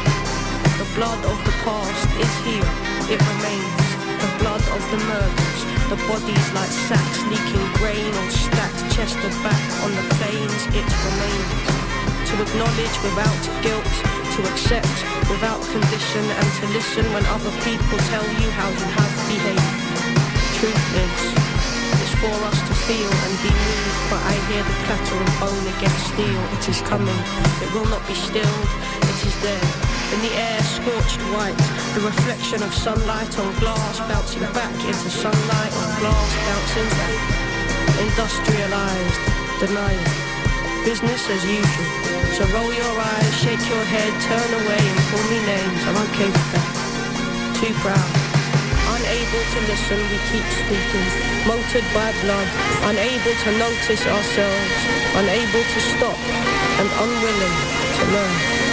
The 0.76 0.90
blood 0.91 1.23
of 1.23 1.40
the 1.48 1.56
past 1.64 2.10
is 2.19 2.34
here, 2.44 2.68
it 3.07 3.15
remains. 3.15 3.88
The 4.19 4.31
blood 4.44 4.60
of 4.76 4.81
the 4.91 4.99
murders, 5.07 5.61
the 5.88 5.95
bodies 6.03 6.48
like 6.52 6.68
sacks 6.68 7.23
leaking 7.31 7.68
grain 7.80 8.11
or 8.11 8.27
stacked 8.27 8.84
chest 8.91 9.15
of 9.23 9.31
back 9.40 9.64
on 9.88 9.95
the 9.95 10.03
plains, 10.19 10.68
it 10.76 10.84
remains. 10.84 11.64
To 12.27 12.34
acknowledge 12.44 12.98
without 13.07 13.44
guilt, 13.64 13.95
to 14.35 14.40
accept 14.52 14.95
without 15.31 15.64
condition, 15.72 16.27
and 16.27 16.48
to 16.60 16.65
listen 16.76 17.07
when 17.15 17.23
other 17.31 17.56
people 17.64 17.98
tell 18.11 18.27
you 18.35 18.52
how 18.52 18.68
you 18.68 18.88
have 18.99 19.14
behaved. 19.31 19.80
Truth 20.60 20.95
is, 21.07 21.32
for 22.23 22.39
us 22.47 22.59
to 22.63 22.73
feel 22.87 23.11
and 23.11 23.35
be 23.43 23.51
moved, 23.51 24.03
but 24.07 24.21
I 24.23 24.35
hear 24.47 24.63
the 24.63 24.77
clatter 24.87 25.19
of 25.19 25.31
bone 25.43 25.65
against 25.75 26.15
steel. 26.15 26.41
It 26.55 26.63
is 26.71 26.79
coming, 26.87 27.19
it 27.59 27.69
will 27.75 27.89
not 27.91 27.99
be 28.07 28.15
stilled, 28.15 28.69
it 29.11 29.19
is 29.27 29.35
there. 29.43 29.67
In 30.15 30.19
the 30.23 30.31
air, 30.31 30.59
scorched 30.63 31.19
white, 31.35 31.59
the 31.91 32.03
reflection 32.07 32.63
of 32.63 32.71
sunlight 32.71 33.33
on 33.35 33.51
glass 33.59 33.99
bouncing 34.07 34.47
back 34.55 34.71
into 34.87 35.09
sunlight 35.11 35.73
on 35.75 35.89
glass 35.99 36.31
bouncing 36.47 36.89
back. 36.95 37.19
Industrialized, 38.07 39.23
denial. 39.59 40.07
Business 40.87 41.27
as 41.27 41.43
usual. 41.43 41.91
So 42.39 42.47
roll 42.55 42.71
your 42.71 42.95
eyes, 43.03 43.33
shake 43.43 43.63
your 43.67 43.83
head, 43.83 44.11
turn 44.23 44.49
away 44.63 44.79
and 44.79 44.99
call 45.11 45.23
me 45.27 45.39
names. 45.43 45.81
I'm 45.91 45.99
okay 46.07 46.29
with 46.31 46.49
that. 46.55 46.69
Too 47.59 47.73
proud. 47.83 48.22
Unable 49.34 49.51
to 49.51 49.61
listen, 49.61 49.97
we 50.11 50.18
keep 50.30 50.45
speaking. 50.45 51.47
Motored 51.47 51.84
by 51.91 52.11
blood, 52.22 52.47
unable 52.84 53.34
to 53.34 53.57
notice 53.57 54.05
ourselves, 54.05 54.85
unable 55.15 55.64
to 55.64 55.80
stop, 55.80 56.19
and 56.77 56.88
unwilling 57.01 57.55
to 57.97 58.05
learn. 58.14 58.72